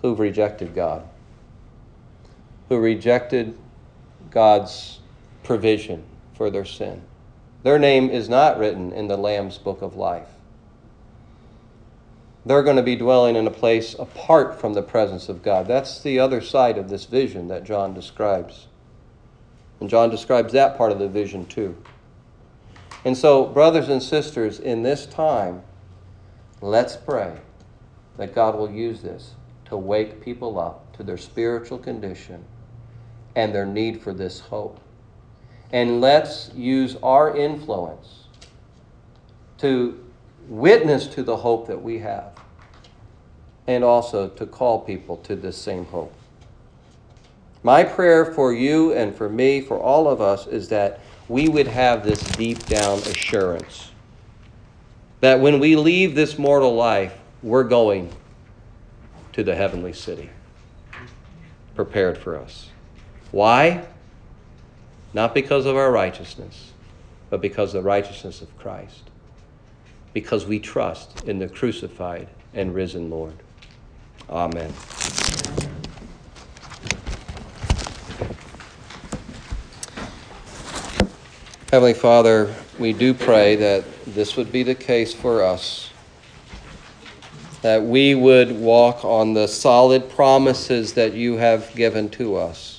who've 0.01 0.19
rejected 0.19 0.75
God, 0.75 1.07
who 2.69 2.77
rejected 2.77 3.57
God's 4.31 4.99
provision 5.43 6.03
for 6.33 6.49
their 6.49 6.65
sin. 6.65 7.01
Their 7.63 7.79
name 7.79 8.09
is 8.09 8.29
not 8.29 8.57
written 8.57 8.93
in 8.93 9.07
the 9.07 9.17
Lamb's 9.17 9.57
book 9.57 9.81
of 9.81 9.95
life. 9.95 10.27
They're 12.45 12.63
going 12.63 12.77
to 12.77 12.83
be 12.83 12.95
dwelling 12.95 13.35
in 13.35 13.45
a 13.45 13.51
place 13.51 13.93
apart 13.99 14.59
from 14.59 14.73
the 14.73 14.81
presence 14.81 15.27
of 15.27 15.43
God. 15.43 15.67
That's 15.67 16.01
the 16.01 16.19
other 16.19 16.39
side 16.41 16.77
of 16.77 16.89
this 16.89 17.05
vision 17.05 17.49
that 17.49 17.65
John 17.65 17.93
describes. 17.93 18.67
And 19.79 19.89
John 19.89 20.09
describes 20.09 20.53
that 20.53 20.77
part 20.77 20.91
of 20.91 20.99
the 20.99 21.09
vision 21.09 21.45
too. 21.45 21.75
And 23.05 23.17
so, 23.17 23.45
brothers 23.45 23.89
and 23.89 24.01
sisters, 24.01 24.59
in 24.59 24.83
this 24.83 25.05
time, 25.05 25.63
let's 26.61 26.95
pray 26.95 27.37
that 28.17 28.35
God 28.35 28.55
will 28.55 28.71
use 28.71 29.01
this 29.01 29.35
to 29.65 29.77
wake 29.77 30.21
people 30.21 30.59
up 30.59 30.95
to 30.97 31.03
their 31.03 31.17
spiritual 31.17 31.77
condition 31.77 32.43
and 33.35 33.53
their 33.53 33.65
need 33.65 34.01
for 34.01 34.13
this 34.13 34.39
hope. 34.39 34.79
And 35.71 36.01
let's 36.01 36.51
use 36.55 36.95
our 37.03 37.35
influence 37.35 38.23
to 39.59 40.03
witness 40.47 41.07
to 41.07 41.23
the 41.23 41.37
hope 41.37 41.67
that 41.67 41.81
we 41.81 41.99
have 41.99 42.39
and 43.67 43.83
also 43.83 44.27
to 44.27 44.45
call 44.45 44.79
people 44.79 45.17
to 45.17 45.35
this 45.35 45.57
same 45.57 45.85
hope. 45.85 46.13
My 47.61 47.83
prayer 47.83 48.25
for 48.25 48.53
you 48.53 48.93
and 48.93 49.15
for 49.15 49.29
me, 49.29 49.61
for 49.61 49.77
all 49.77 50.07
of 50.07 50.21
us, 50.21 50.47
is 50.47 50.69
that 50.69 51.01
we 51.27 51.49
would 51.49 51.67
have 51.67 52.03
this 52.03 52.21
deep 52.31 52.65
down 52.65 52.99
assurance 52.99 53.91
that 55.19 55.39
when 55.39 55.59
we 55.59 55.75
leave 55.75 56.15
this 56.15 56.37
mortal 56.39 56.73
life, 56.73 57.19
we're 57.43 57.63
going 57.63 58.09
to 59.33 59.43
the 59.43 59.55
heavenly 59.55 59.93
city. 59.93 60.29
prepared 61.75 62.17
for 62.17 62.37
us. 62.37 62.69
Why? 63.31 63.85
Not 65.13 65.33
because 65.33 65.65
of 65.65 65.75
our 65.75 65.91
righteousness, 65.91 66.71
but 67.29 67.41
because 67.41 67.73
of 67.73 67.83
the 67.83 67.87
righteousness 67.87 68.41
of 68.41 68.57
Christ. 68.57 69.09
Because 70.13 70.45
we 70.45 70.59
trust 70.59 71.23
in 71.25 71.39
the 71.39 71.47
crucified 71.47 72.27
and 72.53 72.73
risen 72.73 73.09
Lord. 73.09 73.35
Amen. 74.29 74.73
Heavenly 81.71 81.93
Father, 81.93 82.51
we 82.79 82.93
do 82.93 83.13
pray 83.13 83.55
that 83.57 83.83
this 84.07 84.35
would 84.35 84.51
be 84.51 84.63
the 84.63 84.73
case 84.73 85.13
for 85.13 85.43
us, 85.43 85.91
that 87.61 87.83
we 87.83 88.15
would 88.15 88.51
walk 88.51 89.05
on 89.05 89.35
the 89.35 89.47
solid 89.47 90.09
promises 90.09 90.93
that 90.93 91.13
you 91.13 91.37
have 91.37 91.75
given 91.75 92.09
to 92.09 92.37
us, 92.37 92.78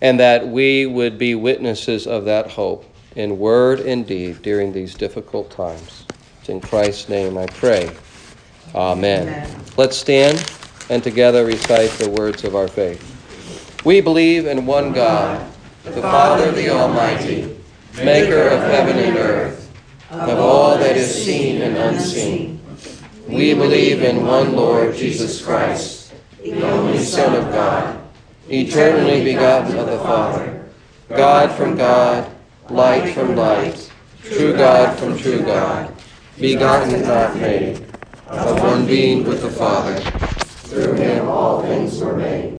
and 0.00 0.18
that 0.20 0.46
we 0.46 0.86
would 0.86 1.18
be 1.18 1.34
witnesses 1.34 2.06
of 2.06 2.24
that 2.24 2.50
hope 2.50 2.84
in 3.16 3.38
word 3.38 3.80
and 3.80 4.06
deed 4.06 4.40
during 4.42 4.72
these 4.72 4.94
difficult 4.94 5.50
times. 5.50 6.06
It's 6.40 6.48
in 6.48 6.60
Christ's 6.60 7.08
name 7.08 7.36
I 7.36 7.46
pray. 7.46 7.90
Amen. 8.74 9.28
Amen. 9.28 9.60
Let's 9.76 9.96
stand 9.96 10.50
and 10.88 11.02
together 11.02 11.44
recite 11.44 11.90
the 11.92 12.10
words 12.10 12.44
of 12.44 12.54
our 12.54 12.68
faith. 12.68 13.06
We 13.84 14.00
believe 14.00 14.46
in 14.46 14.66
one 14.66 14.92
God, 14.92 15.50
the 15.84 15.92
Father, 15.92 16.52
the 16.52 16.70
Almighty, 16.70 17.56
maker 17.96 18.42
of 18.48 18.60
heaven 18.62 18.98
and 18.98 19.16
earth, 19.16 19.72
of 20.10 20.38
all 20.38 20.76
that 20.76 20.96
is 20.96 21.24
seen 21.24 21.62
and 21.62 21.76
unseen. 21.76 22.60
We 23.26 23.54
believe 23.54 24.02
in 24.02 24.26
one 24.26 24.54
Lord 24.54 24.94
Jesus 24.94 25.42
Christ, 25.42 26.12
the 26.42 26.62
only 26.68 26.98
Son 26.98 27.34
of 27.34 27.52
God, 27.52 27.99
eternally 28.50 29.22
begotten 29.22 29.78
of 29.78 29.86
the 29.86 29.98
Father, 29.98 30.64
God 31.08 31.52
from 31.52 31.76
God, 31.76 32.30
light 32.68 33.14
from 33.14 33.36
light, 33.36 33.90
true 34.24 34.52
God 34.52 34.98
from 34.98 35.16
true 35.16 35.42
God, 35.42 35.94
begotten, 36.38 37.02
not 37.02 37.36
made, 37.36 37.84
of 38.26 38.60
one 38.60 38.86
being 38.86 39.24
with 39.24 39.42
the 39.42 39.50
Father. 39.50 39.98
Through 40.70 40.94
him 40.94 41.28
all 41.28 41.62
things 41.62 42.00
were 42.00 42.16
made. 42.16 42.40